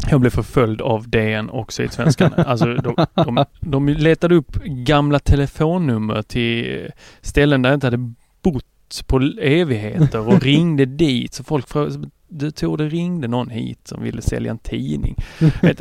[0.09, 2.33] Jag blev förföljd av DN och Sydsvenskan.
[2.37, 6.89] alltså de, de, de letade upp gamla telefonnummer till
[7.21, 11.33] ställen där jag inte hade bott på evigheter och ringde dit.
[11.33, 15.15] Så folk frågade, du tror det ringde någon hit som ville sälja en tidning.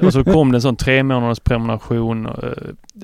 [0.02, 2.32] Och så kom det en sån tre månaders prenumeration eh,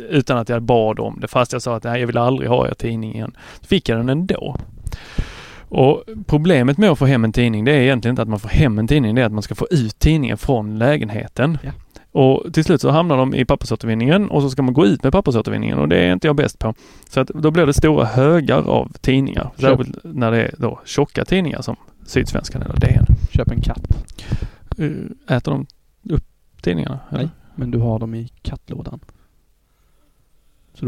[0.08, 1.28] utan att jag bad om det.
[1.28, 3.36] Fast jag sa att nej, jag vill aldrig ha er tidning igen.
[3.60, 4.56] Så fick jag den ändå.
[5.68, 8.48] Och problemet med att få hem en tidning det är egentligen inte att man får
[8.48, 11.58] hem en tidning, det är att man ska få ut tidningen från lägenheten.
[11.62, 11.70] Ja.
[12.12, 15.12] Och till slut så hamnar de i pappersåtervinningen och så ska man gå ut med
[15.12, 16.74] pappersåtervinningen och det är inte jag bäst på.
[17.10, 19.50] Så att då blir det stora högar av tidningar.
[19.58, 21.76] Särskilt när det är då tjocka tidningar som
[22.06, 23.06] Sydsvenskan eller DN.
[23.32, 23.86] Köp en katt.
[24.78, 25.66] Eh, Äter de
[26.14, 26.24] upp
[26.60, 26.98] tidningarna?
[27.10, 27.20] eller?
[27.22, 29.00] Nej, men du har dem i kattlådan.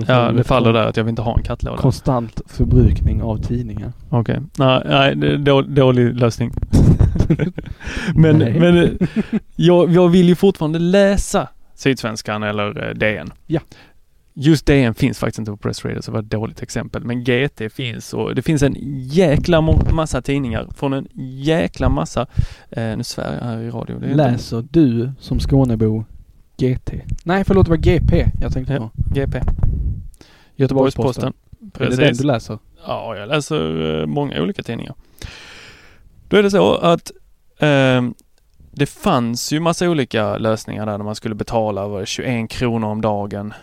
[0.07, 1.77] Ja, det faller där att jag vill inte ha en kattlåda.
[1.77, 3.93] Konstant förbrukning av tidningar.
[4.11, 4.41] Okej.
[4.59, 6.53] Nej, nej, det är då, dålig lösning.
[8.15, 8.61] men Nej.
[8.61, 8.91] men eh,
[9.57, 13.33] jag, jag vill ju fortfarande läsa Sydsvenskan eller eh, DN.
[13.47, 13.61] Ja.
[14.37, 17.05] Just DN finns faktiskt inte på Pressreader så det var ett dåligt exempel.
[17.05, 19.61] Men GT finns och det finns en jäkla
[19.95, 21.09] massa tidningar från en
[21.43, 22.27] jäkla massa,
[22.71, 23.97] eh, nu svär jag här i radio.
[23.97, 26.05] Är inte- Läser du som Skånebo
[26.57, 26.93] GT?
[27.25, 28.91] Nej, förlåt det var GP jag tänkte på.
[29.15, 29.41] GP.
[30.57, 31.33] Göteborgs-Posten.
[31.79, 32.59] Är det den du läser?
[32.87, 34.95] Ja, jag läser eh, många olika tidningar.
[36.29, 37.11] Då är det så att
[37.59, 38.03] eh,
[38.73, 42.89] det fanns ju massa olika lösningar där, där man skulle betala var det 21 kronor
[42.89, 43.55] om dagen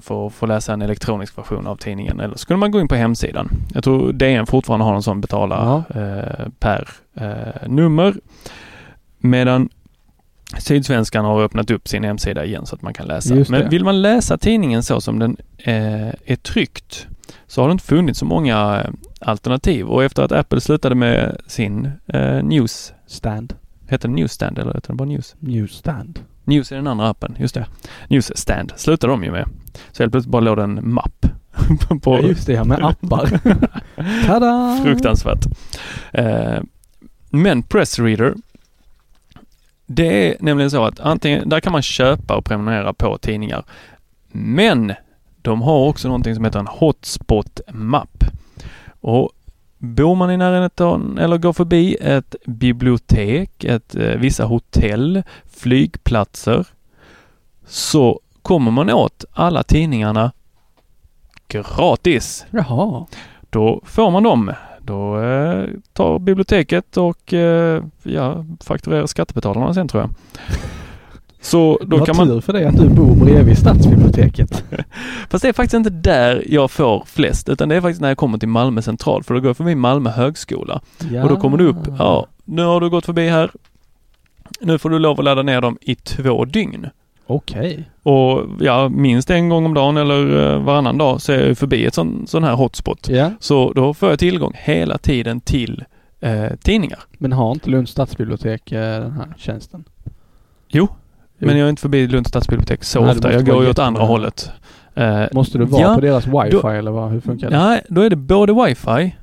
[0.00, 2.20] för att få läsa en elektronisk version av tidningen.
[2.20, 3.50] Eller så skulle man gå in på hemsidan.
[3.74, 8.14] Jag tror DN fortfarande har en sån betala eh, per eh, nummer.
[9.18, 9.68] Medan
[10.58, 13.34] Sydsvenskan har öppnat upp sin hemsida igen så att man kan läsa.
[13.48, 17.06] Men vill man läsa tidningen så som den eh, är tryckt
[17.46, 21.40] så har det inte funnits så många eh, alternativ och efter att Apple slutade med
[21.46, 23.54] sin eh, News Stand.
[23.88, 25.36] Heter den Newsstand eller heter den bara News?
[25.38, 26.20] Newsstand.
[26.48, 27.66] News är den andra appen, just det.
[28.08, 29.48] Newsstand slutade de ju med.
[29.92, 31.26] Så helt plötsligt bara låg en mapp.
[32.02, 33.40] på, Ja just det, ja, med appar.
[34.26, 34.80] Tada!
[34.84, 35.46] Fruktansvärt.
[36.12, 36.60] Eh,
[37.30, 38.34] men Pressreader
[39.90, 43.64] det är nämligen så att antingen, där kan man köpa och prenumerera på tidningar.
[44.32, 44.92] Men
[45.42, 48.24] de har också någonting som heter en Hotspot Map.
[49.00, 49.30] Och
[49.78, 56.66] bor man i närheten eller går förbi ett bibliotek, ett, eh, vissa hotell, flygplatser
[57.66, 60.32] så kommer man åt alla tidningarna
[61.48, 62.46] gratis.
[62.50, 63.06] Jaha.
[63.50, 64.52] Då får man dem.
[64.80, 70.10] Då eh, tar biblioteket och eh, ja, fakturerar skattebetalarna sen tror jag.
[71.40, 72.26] Så då Vad kan man...
[72.26, 74.64] tur för dig att du bor bredvid stadsbiblioteket.
[75.30, 78.18] Fast det är faktiskt inte där jag får flest, utan det är faktiskt när jag
[78.18, 80.80] kommer till Malmö central, för då går jag förbi Malmö högskola.
[81.10, 81.22] Ja.
[81.22, 83.50] Och då kommer du upp, ja, nu har du gått förbi här.
[84.60, 86.86] Nu får du lov att ladda ner dem i två dygn.
[87.26, 87.90] Okej.
[88.02, 91.86] Och ja, minst en gång om dagen eller eh, varannan dag så är jag förbi
[91.86, 93.08] ett sån, sån här hotspot.
[93.08, 93.30] Ja.
[93.40, 95.84] Så då får jag tillgång hela tiden till
[96.20, 96.98] eh, tidningar.
[97.18, 99.84] Men har inte Lunds stadsbibliotek eh, den här tjänsten?
[100.68, 100.88] Jo.
[101.38, 103.32] Men jag är inte förbi Lunds stadsbibliotek så Nej, ofta.
[103.32, 104.50] Jag går ju åt andra hållet.
[104.94, 107.58] Eh, Måste du vara ja, på deras wifi då- eller vad, hur funkar det?
[107.58, 109.16] Nej, då är det både wifi,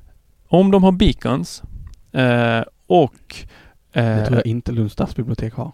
[0.48, 1.64] om de har beacons
[2.12, 3.14] eh, och
[3.94, 5.72] Det eh, tror jag inte Lunds stadsbibliotek har.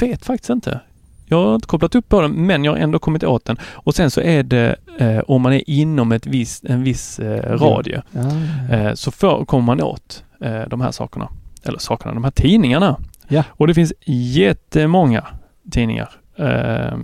[0.00, 0.80] vet faktiskt inte.
[1.26, 3.56] Jag har inte kopplat upp på den, men jag har ändå kommit åt den.
[3.72, 7.56] Och sen så är det eh, om man är inom ett viss, en viss eh,
[7.58, 8.20] radie Ja,
[8.70, 10.24] ja, eh, så får, kommer man åt
[10.68, 11.28] de här sakerna.
[11.64, 12.98] Eller sakerna, de här tidningarna.
[13.32, 13.44] Ja.
[13.50, 15.26] Och det finns jättemånga
[15.70, 16.10] tidningar.
[16.36, 16.98] Eh,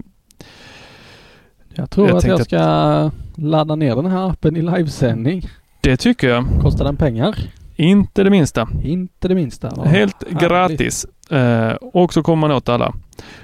[1.74, 5.48] Jag tror jag att jag ska ladda ner den här appen i livesändning.
[5.80, 6.44] det tycker jag.
[6.62, 7.38] Kostar den pengar?
[7.76, 8.68] Inte det minsta.
[8.84, 9.68] Inte det minsta.
[9.84, 10.40] Helt härligt.
[10.40, 11.06] gratis.
[11.30, 12.94] Eh, och så kommer man åt alla.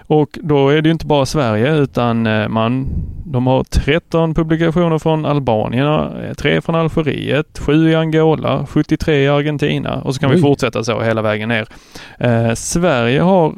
[0.07, 2.87] Och då är det ju inte bara Sverige utan eh, man,
[3.27, 9.29] de har 13 publikationer från Albanien, eh, tre från Algeriet, sju i Angola, 73 i
[9.29, 10.43] Argentina och så kan vi Oj.
[10.43, 11.67] fortsätta så hela vägen ner.
[12.19, 13.55] Eh, Sverige har,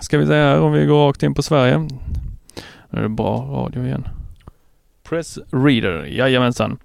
[0.00, 1.78] ska vi säga här om vi går rakt in på Sverige.
[2.90, 4.08] Nu är det bra radio igen.
[5.08, 6.78] Press Reader, jajamensan.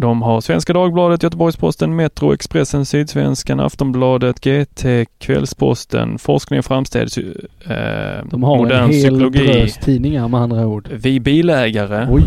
[0.00, 7.08] De har Svenska Dagbladet, Göteborgs-Posten, Metro, Expressen, Sydsvenskan, Aftonbladet, GT, Kvällsposten, Forskning och framsteg,
[7.64, 10.88] eh, De har Modern en hel psykologi, drös tidningar med andra ord.
[10.92, 12.20] Vi bilägare,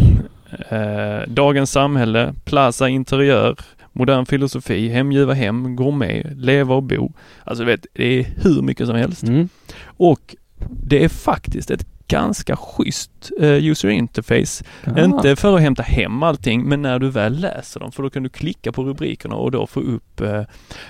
[0.69, 3.55] eh, Dagens Samhälle, Plaza Interiör,
[3.91, 7.13] Modern Filosofi, Hemgiva Hem, Gourmet, Leva och Bo.
[7.43, 9.24] Alltså du vet, det är hur mycket som helst.
[9.24, 9.49] Mm.
[9.86, 10.36] Och
[10.69, 14.64] det är faktiskt ett ganska schysst eh, user interface.
[14.84, 15.04] Ah.
[15.04, 18.24] Inte för att hämta hem allting, men när du väl läser dem, för då kan
[18.24, 20.41] du klicka på rubrikerna och då få upp eh,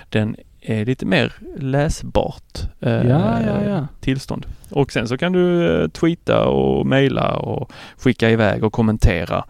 [0.08, 0.36] den
[0.66, 3.86] lite mer läsbart eh, Ja, ja, ja.
[4.00, 4.46] tillstånd.
[4.70, 9.44] Och sen så kan du tweeta och mejla och skicka iväg och kommentera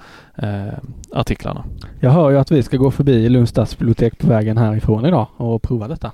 [1.13, 1.65] artiklarna.
[2.01, 5.63] Jag hör ju att vi ska gå förbi Lunds stadsbibliotek på vägen härifrån idag och
[5.63, 6.13] prova detta.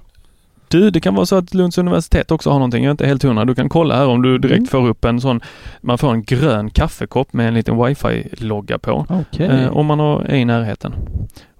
[0.70, 2.84] Du, det kan vara så att Lunds universitet också har någonting.
[2.84, 3.44] Jag är inte helt hundra.
[3.44, 4.66] Du kan kolla här om du direkt Mm.
[4.66, 5.40] får upp en sån,
[5.80, 9.06] man får en grön kaffekopp med en liten wifi-logga på.
[9.08, 9.46] Okej.
[9.46, 10.94] Eh, om man har, är i närheten.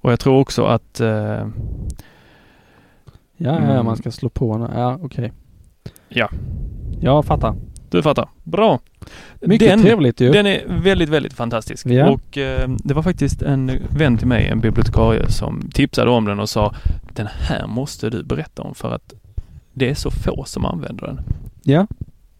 [0.01, 1.45] Och jag tror också att eh, Ja,
[3.37, 3.85] ja, Mm.
[3.85, 4.69] man ska slå på.
[4.75, 5.33] Ja, okej.
[6.09, 6.29] Ja.
[7.01, 7.55] Jag fattar.
[7.91, 8.29] Du fattar.
[8.45, 8.79] Bra!
[9.41, 10.31] Mycket den, trevligt ju.
[10.33, 11.87] Den är väldigt, väldigt fantastisk.
[11.87, 12.11] Ja.
[12.11, 16.41] Och eh, det var faktiskt en vän till mig, en bibliotekarie, som tipsade om den
[16.41, 16.75] och sa
[17.15, 19.15] den här måste du berätta om för att
[19.73, 21.21] det är så få som använder den.
[21.63, 21.87] Ja.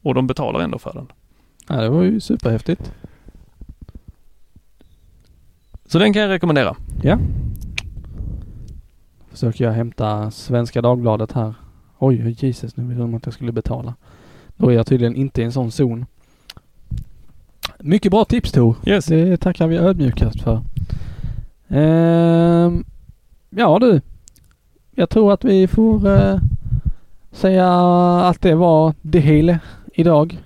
[0.03, 1.07] Och de betalar ändå för den.
[1.69, 2.93] ja, det var ju superhäftigt.
[5.87, 6.77] Så den kan jag rekommendera.
[7.03, 7.19] Ja.
[9.31, 11.55] Försöker jag hämta Svenska Dagbladet här.
[11.99, 13.95] Oj, Jesus, nu vill de att jag skulle betala.
[14.61, 16.07] Då är jag tydligen inte i en sån zon.
[17.79, 18.77] Mycket bra tips Tor.
[18.87, 19.07] Yes.
[19.07, 20.61] Det tackar vi ödmjukast för.
[21.69, 22.85] Ehm,
[23.51, 24.01] ja du.
[24.95, 26.39] Jag tror att vi får eh,
[27.33, 27.69] säga
[28.27, 29.59] att det var det hela
[29.95, 30.43] idag.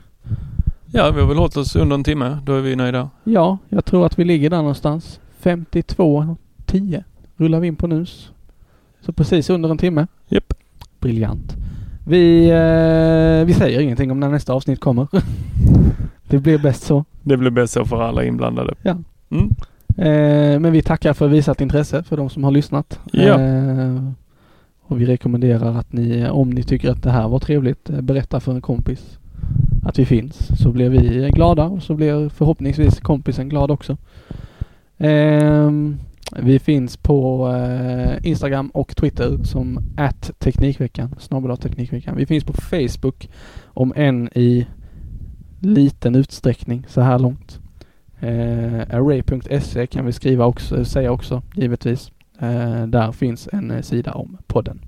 [0.87, 2.39] Ja, vi har väl hållit oss under en timme.
[2.45, 3.11] Då är vi nöjda.
[3.25, 5.21] Ja, jag tror att vi ligger där någonstans.
[5.43, 7.05] 52.10
[7.37, 8.31] rullar vi in på nus.
[9.01, 10.07] Så precis under en timme.
[10.29, 10.55] Japp.
[11.01, 11.57] Briljant.
[12.07, 15.07] Vi, eh, vi säger ingenting om när nästa avsnitt kommer.
[16.29, 17.05] det blir bäst så.
[17.23, 18.75] Det blir bäst så för alla inblandade.
[18.83, 18.97] Ja.
[19.31, 19.51] Mm.
[19.97, 23.01] Eh, men vi tackar för visat intresse för de som har lyssnat.
[23.13, 23.41] Ja.
[23.41, 24.11] Eh,
[24.83, 28.41] och vi rekommenderar att ni, om ni tycker att det här var trevligt, eh, berätta
[28.41, 29.19] för en kompis
[29.85, 30.61] att vi finns.
[30.63, 33.97] Så blir vi glada och så blir förhoppningsvis kompisen glad också.
[36.33, 39.81] Vi finns på eh, Instagram och Twitter som
[40.39, 42.17] Teknikveckan, snabel Teknikveckan.
[42.17, 43.29] Vi finns på Facebook
[43.65, 44.67] om än i
[45.61, 47.61] liten utsträckning så här långt.
[48.21, 52.13] Eh, Array.se kan vi skriva också, säga också givetvis.
[52.39, 54.81] Eh, där finns en eh, sida om podden.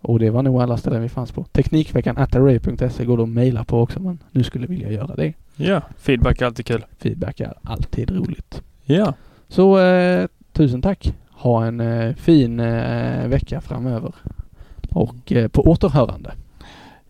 [0.00, 1.44] Och det var nog alla ställen vi fanns på.
[1.44, 5.32] Teknikveckan atarray.se går det att mejla på också man nu skulle vilja göra det.
[5.56, 6.84] Ja, feedback är alltid kul.
[6.98, 8.62] Feedback är alltid roligt.
[8.84, 9.14] Ja.
[9.50, 11.12] Så eh, tusen tack.
[11.30, 14.14] Ha en eh, fin eh, vecka framöver.
[14.92, 16.32] Och eh, på återhörande.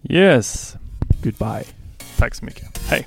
[0.03, 0.76] Yes.
[1.22, 1.64] Goodbye.
[2.16, 2.91] Tack så mycket.
[2.91, 3.07] Hej.